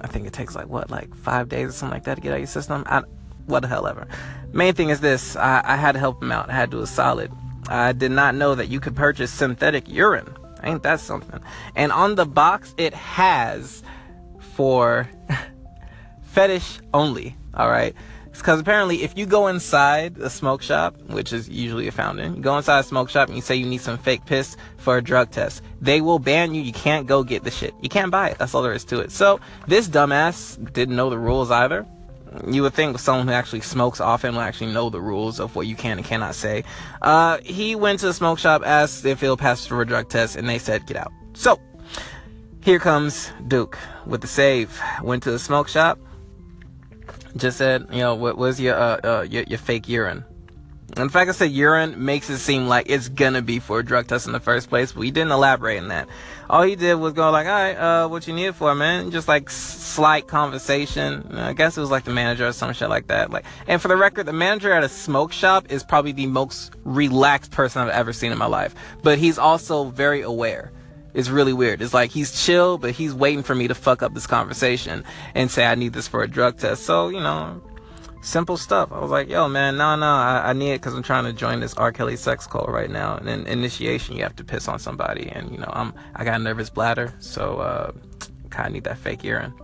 i 0.00 0.06
think 0.06 0.26
it 0.26 0.32
takes 0.32 0.54
like 0.54 0.68
what 0.68 0.90
like 0.90 1.14
five 1.14 1.48
days 1.48 1.68
or 1.68 1.72
something 1.72 1.94
like 1.94 2.04
that 2.04 2.16
to 2.16 2.20
get 2.20 2.32
out 2.32 2.34
of 2.36 2.40
your 2.40 2.46
system? 2.46 2.84
I, 2.86 3.02
what 3.46 3.60
the 3.60 3.68
hell 3.68 3.86
ever. 3.86 4.08
Main 4.52 4.74
thing 4.74 4.88
is 4.88 5.00
this 5.00 5.36
I, 5.36 5.62
I 5.64 5.76
had 5.76 5.92
to 5.92 5.98
help 5.98 6.22
him 6.22 6.32
out. 6.32 6.50
I 6.50 6.54
had 6.54 6.70
to 6.70 6.78
do 6.78 6.82
a 6.82 6.86
solid. 6.86 7.30
I 7.68 7.92
did 7.92 8.10
not 8.10 8.34
know 8.34 8.54
that 8.54 8.68
you 8.68 8.80
could 8.80 8.96
purchase 8.96 9.32
synthetic 9.32 9.88
urine. 9.88 10.36
Ain't 10.62 10.82
that 10.82 11.00
something? 11.00 11.40
And 11.74 11.92
on 11.92 12.16
the 12.16 12.26
box 12.26 12.74
it 12.76 12.94
has 12.94 13.82
for 14.54 15.08
fetish 16.36 16.80
only. 16.92 17.34
All 17.54 17.70
right. 17.70 17.94
Because 18.32 18.60
apparently, 18.60 19.02
if 19.02 19.16
you 19.16 19.24
go 19.24 19.46
inside 19.46 20.18
a 20.18 20.28
smoke 20.28 20.60
shop, 20.60 20.94
which 21.06 21.32
is 21.32 21.48
usually 21.48 21.88
a 21.88 21.90
fountain, 21.90 22.36
you 22.36 22.42
go 22.42 22.58
inside 22.58 22.80
a 22.80 22.82
smoke 22.82 23.08
shop 23.08 23.28
and 23.28 23.36
you 23.36 23.40
say 23.40 23.56
you 23.56 23.64
need 23.64 23.80
some 23.80 23.96
fake 23.96 24.26
piss 24.26 24.54
for 24.76 24.98
a 24.98 25.02
drug 25.02 25.30
test, 25.30 25.62
they 25.80 26.02
will 26.02 26.18
ban 26.18 26.54
you. 26.54 26.60
You 26.60 26.74
can't 26.74 27.06
go 27.06 27.24
get 27.24 27.44
the 27.44 27.50
shit. 27.50 27.72
You 27.80 27.88
can't 27.88 28.10
buy 28.10 28.28
it. 28.28 28.36
That's 28.36 28.54
all 28.54 28.60
there 28.60 28.74
is 28.74 28.84
to 28.84 29.00
it. 29.00 29.12
So 29.12 29.40
this 29.66 29.88
dumbass 29.88 30.58
didn't 30.74 30.94
know 30.94 31.08
the 31.08 31.18
rules 31.18 31.50
either. 31.50 31.86
You 32.46 32.62
would 32.64 32.74
think 32.74 32.98
someone 32.98 33.28
who 33.28 33.32
actually 33.32 33.62
smokes 33.62 33.98
often 33.98 34.34
will 34.34 34.42
actually 34.42 34.74
know 34.74 34.90
the 34.90 35.00
rules 35.00 35.40
of 35.40 35.56
what 35.56 35.66
you 35.66 35.74
can 35.74 35.96
and 35.96 36.06
cannot 36.06 36.34
say. 36.34 36.64
Uh, 37.00 37.38
he 37.42 37.74
went 37.74 38.00
to 38.00 38.06
the 38.06 38.12
smoke 38.12 38.38
shop, 38.38 38.60
asked 38.62 39.06
if 39.06 39.22
he'll 39.22 39.38
pass 39.38 39.64
for 39.64 39.80
a 39.80 39.86
drug 39.86 40.10
test, 40.10 40.36
and 40.36 40.46
they 40.46 40.58
said, 40.58 40.86
get 40.86 40.98
out. 40.98 41.12
So, 41.32 41.58
here 42.60 42.78
comes 42.78 43.32
Duke 43.48 43.78
with 44.04 44.20
the 44.20 44.26
save. 44.26 44.78
Went 45.02 45.22
to 45.22 45.30
the 45.30 45.38
smoke 45.38 45.68
shop, 45.68 45.98
just 47.36 47.58
said, 47.58 47.86
you 47.90 47.98
know, 47.98 48.14
what 48.14 48.36
was 48.36 48.60
your, 48.60 48.74
uh, 48.74 49.00
uh, 49.02 49.26
your, 49.28 49.44
your 49.44 49.58
fake 49.58 49.88
urine? 49.88 50.24
In 50.96 51.08
fact 51.08 51.28
I 51.28 51.32
said 51.32 51.50
urine 51.50 52.04
makes 52.04 52.30
it 52.30 52.38
seem 52.38 52.68
like 52.68 52.88
it's 52.88 53.08
gonna 53.08 53.42
be 53.42 53.58
for 53.58 53.80
a 53.80 53.84
drug 53.84 54.06
test 54.06 54.26
in 54.26 54.32
the 54.32 54.40
first 54.40 54.70
place, 54.70 54.92
but 54.92 55.02
he 55.02 55.10
didn't 55.10 55.32
elaborate 55.32 55.78
on 55.78 55.88
that. 55.88 56.08
All 56.48 56.62
he 56.62 56.76
did 56.76 56.94
was 56.94 57.12
go 57.12 57.30
like, 57.30 57.46
all 57.46 57.52
right, 57.52 57.74
uh, 57.74 58.08
what 58.08 58.26
you 58.26 58.32
need 58.32 58.46
it 58.46 58.54
for, 58.54 58.74
man? 58.74 59.10
Just 59.10 59.26
like 59.28 59.50
slight 59.50 60.28
conversation. 60.28 61.36
I 61.36 61.52
guess 61.52 61.76
it 61.76 61.80
was 61.80 61.90
like 61.90 62.04
the 62.04 62.12
manager 62.12 62.46
or 62.46 62.52
some 62.52 62.72
shit 62.72 62.88
like 62.88 63.08
that. 63.08 63.30
Like, 63.30 63.44
and 63.66 63.82
for 63.82 63.88
the 63.88 63.96
record, 63.96 64.26
the 64.26 64.32
manager 64.32 64.72
at 64.72 64.84
a 64.84 64.88
smoke 64.88 65.32
shop 65.32 65.66
is 65.70 65.82
probably 65.82 66.12
the 66.12 66.26
most 66.26 66.72
relaxed 66.84 67.50
person 67.50 67.82
I've 67.82 67.88
ever 67.88 68.12
seen 68.12 68.30
in 68.30 68.38
my 68.38 68.46
life. 68.46 68.74
But 69.02 69.18
he's 69.18 69.38
also 69.38 69.84
very 69.84 70.22
aware. 70.22 70.72
It's 71.16 71.30
really 71.30 71.54
weird. 71.54 71.80
It's 71.80 71.94
like 71.94 72.10
he's 72.10 72.44
chill, 72.44 72.76
but 72.76 72.90
he's 72.90 73.14
waiting 73.14 73.42
for 73.42 73.54
me 73.54 73.68
to 73.68 73.74
fuck 73.74 74.02
up 74.02 74.12
this 74.12 74.26
conversation 74.26 75.02
and 75.34 75.50
say 75.50 75.64
I 75.64 75.74
need 75.74 75.94
this 75.94 76.06
for 76.06 76.22
a 76.22 76.28
drug 76.28 76.58
test. 76.58 76.84
So, 76.84 77.08
you 77.08 77.20
know, 77.20 77.62
simple 78.20 78.58
stuff. 78.58 78.92
I 78.92 79.00
was 79.00 79.10
like, 79.10 79.30
yo, 79.30 79.48
man, 79.48 79.78
no, 79.78 79.96
no, 79.96 80.04
I, 80.04 80.50
I 80.50 80.52
need 80.52 80.72
it 80.72 80.82
because 80.82 80.92
I'm 80.92 81.02
trying 81.02 81.24
to 81.24 81.32
join 81.32 81.60
this 81.60 81.72
R. 81.72 81.90
Kelly 81.90 82.16
sex 82.16 82.46
cult 82.46 82.68
right 82.68 82.90
now. 82.90 83.16
And 83.16 83.30
in 83.30 83.46
initiation, 83.46 84.14
you 84.14 84.24
have 84.24 84.36
to 84.36 84.44
piss 84.44 84.68
on 84.68 84.78
somebody. 84.78 85.30
And, 85.30 85.50
you 85.50 85.56
know, 85.56 85.70
I'm, 85.72 85.94
I 86.14 86.22
got 86.22 86.38
a 86.38 86.42
nervous 86.44 86.68
bladder, 86.68 87.14
so, 87.18 87.60
uh, 87.60 87.92
kind 88.50 88.66
of 88.66 88.72
need 88.74 88.84
that 88.84 88.98
fake 88.98 89.24
urine. 89.24 89.54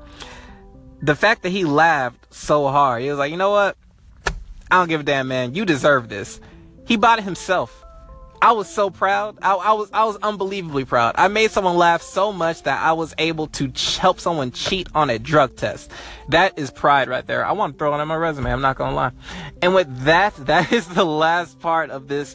The 1.03 1.15
fact 1.15 1.43
that 1.43 1.51
he 1.51 1.67
laughed 1.67 2.33
so 2.33 2.69
hard, 2.69 3.03
he 3.03 3.11
was 3.11 3.19
like, 3.19 3.31
you 3.31 3.37
know 3.37 3.51
what? 3.51 3.77
I 4.71 4.79
don't 4.79 4.89
give 4.89 5.03
a 5.03 5.05
damn, 5.05 5.29
man. 5.29 5.55
You 5.55 5.67
deserve 5.67 6.09
this. 6.09 6.41
He 6.87 6.97
bought 6.97 7.19
it 7.19 7.25
himself. 7.27 7.82
I 8.43 8.51
was 8.51 8.69
so 8.69 8.91
proud. 8.91 9.39
I, 9.41 9.55
I, 9.55 9.73
was 9.73 9.89
I 9.93 10.05
was 10.05 10.17
unbelievably 10.17 10.87
proud. 10.87 11.15
I 11.17 11.29
made 11.29 11.53
someone 11.53 11.77
laugh 11.77 12.03
so 12.03 12.33
much 12.33 12.65
that 12.65 12.83
I 12.83 12.93
was 12.93 13.15
able 13.19 13.47
to 13.47 13.69
ch- 13.69 13.99
help 13.99 14.19
someone 14.19 14.51
cheat 14.51 14.89
on 14.97 15.11
a 15.11 15.19
drug 15.21 15.55
test. 15.55 15.93
That 16.29 16.59
is 16.59 16.73
pride 16.73 17.09
right 17.09 17.25
there. 17.25 17.47
I 17.47 17.53
want 17.53 17.75
to 17.75 17.79
throw 17.79 17.95
it 17.95 18.01
on 18.01 18.09
my 18.09 18.17
resume. 18.17 18.51
I'm 18.51 18.61
not 18.61 18.77
gonna 18.77 18.97
lie. 18.97 19.13
And 19.63 19.77
with 19.77 19.97
that, 20.01 20.35
that 20.47 20.73
is 20.73 20.89
the 20.89 21.05
last 21.05 21.61
part 21.61 21.91
of 21.91 22.09
this 22.09 22.35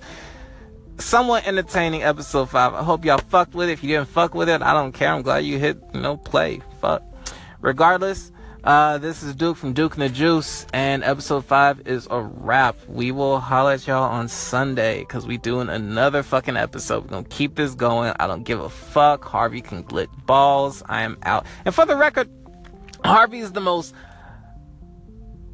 somewhat 0.98 1.46
entertaining 1.46 2.04
episode 2.04 2.50
five. 2.50 2.74
I 2.74 2.84
hope 2.84 3.04
y'all 3.04 3.18
fucked 3.18 3.54
with 3.54 3.68
it. 3.68 3.74
If 3.74 3.84
you 3.84 3.90
didn't 3.90 4.08
fuck 4.08 4.34
with 4.34 4.48
it, 4.48 4.62
I 4.62 4.74
don't 4.74 4.94
care. 4.94 5.12
I'm 5.12 5.24
glad 5.24 5.40
you 5.40 5.60
hit 5.60 5.78
you 5.94 6.00
know 6.00 6.16
play. 6.16 6.62
Fuck. 6.80 7.04
Regardless. 7.60 8.32
Uh, 8.68 8.98
this 8.98 9.24
is 9.24 9.34
Duke 9.34 9.56
from 9.56 9.72
Duke 9.72 9.94
and 9.94 10.02
the 10.02 10.10
Juice, 10.10 10.68
and 10.74 11.02
episode 11.02 11.46
5 11.46 11.88
is 11.88 12.06
a 12.12 12.20
wrap. 12.20 12.76
We 12.90 13.14
will 13.14 13.40
holler 13.40 13.72
at 13.72 13.88
y'all 13.88 14.04
on 14.04 14.28
Sunday 14.28 15.00
because 15.00 15.26
we 15.26 15.38
doing 15.38 15.70
another 15.70 16.22
fucking 16.22 16.58
episode. 16.58 17.06
We're 17.06 17.12
gonna 17.12 17.28
keep 17.30 17.56
this 17.56 17.76
going. 17.76 18.12
I 18.20 18.28
don't 18.28 18.44
give 18.44 18.60
a 18.60 18.68
fuck. 18.68 19.24
Harvey 19.24 19.62
can 19.62 19.86
lick 19.88 20.10
balls. 20.26 20.84
I 20.90 21.04
am 21.04 21.18
out. 21.24 21.46
And 21.64 21.74
for 21.74 21.86
the 21.86 21.96
record, 21.96 22.30
Harvey 23.06 23.40
is 23.40 23.54
the 23.54 23.62
most 23.62 23.96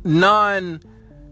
non 0.03 0.81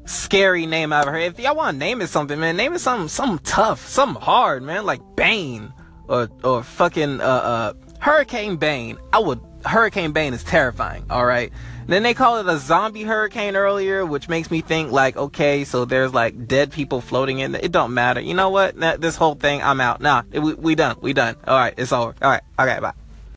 scary 0.06 0.68
name 0.68 0.94
I've 0.94 1.08
heard. 1.08 1.24
If 1.24 1.40
y'all 1.40 1.56
want 1.56 1.74
to 1.74 1.80
name 1.80 2.02
it 2.02 2.10
something, 2.10 2.40
man, 2.40 2.58
name 2.58 2.74
it 2.74 2.80
something, 2.80 3.08
something 3.08 3.44
tough, 3.44 3.88
something 3.88 4.22
hard, 4.22 4.62
man, 4.62 4.86
like 4.86 5.02
Bane 5.16 5.74
or 6.08 6.30
or 6.44 6.62
fucking 6.62 7.22
uh, 7.22 7.24
uh, 7.24 7.74
Hurricane 7.98 8.58
Bane. 8.58 9.00
I 9.12 9.18
would 9.18 9.42
Hurricane 9.66 10.12
Bane 10.12 10.34
is 10.34 10.44
terrifying, 10.44 11.06
alright? 11.10 11.52
Then 11.88 12.04
they 12.04 12.14
call 12.14 12.38
it 12.38 12.48
a 12.48 12.58
zombie 12.58 13.04
hurricane 13.04 13.56
earlier, 13.56 14.06
which 14.06 14.30
makes 14.30 14.50
me 14.50 14.62
think 14.62 14.92
like, 14.92 15.18
okay, 15.18 15.64
so 15.64 15.86
there's 15.86 16.14
like 16.14 16.48
dead 16.48 16.72
people 16.72 17.02
floating 17.02 17.40
in. 17.40 17.56
It 17.56 17.72
don't 17.72 17.94
matter. 17.94 18.22
You 18.22 18.34
know 18.34 18.50
what? 18.50 18.76
This 19.02 19.16
whole 19.16 19.36
thing, 19.36 19.62
I'm 19.62 19.82
out. 19.82 20.02
Nah, 20.02 20.24
we, 20.32 20.54
we 20.54 20.76
done. 20.76 20.98
We 21.02 21.14
done. 21.14 21.36
Alright, 21.48 21.76
it's 21.78 21.92
over. 21.92 22.16
Alright, 22.22 22.44
okay, 22.60 22.80
bye. 22.80 22.94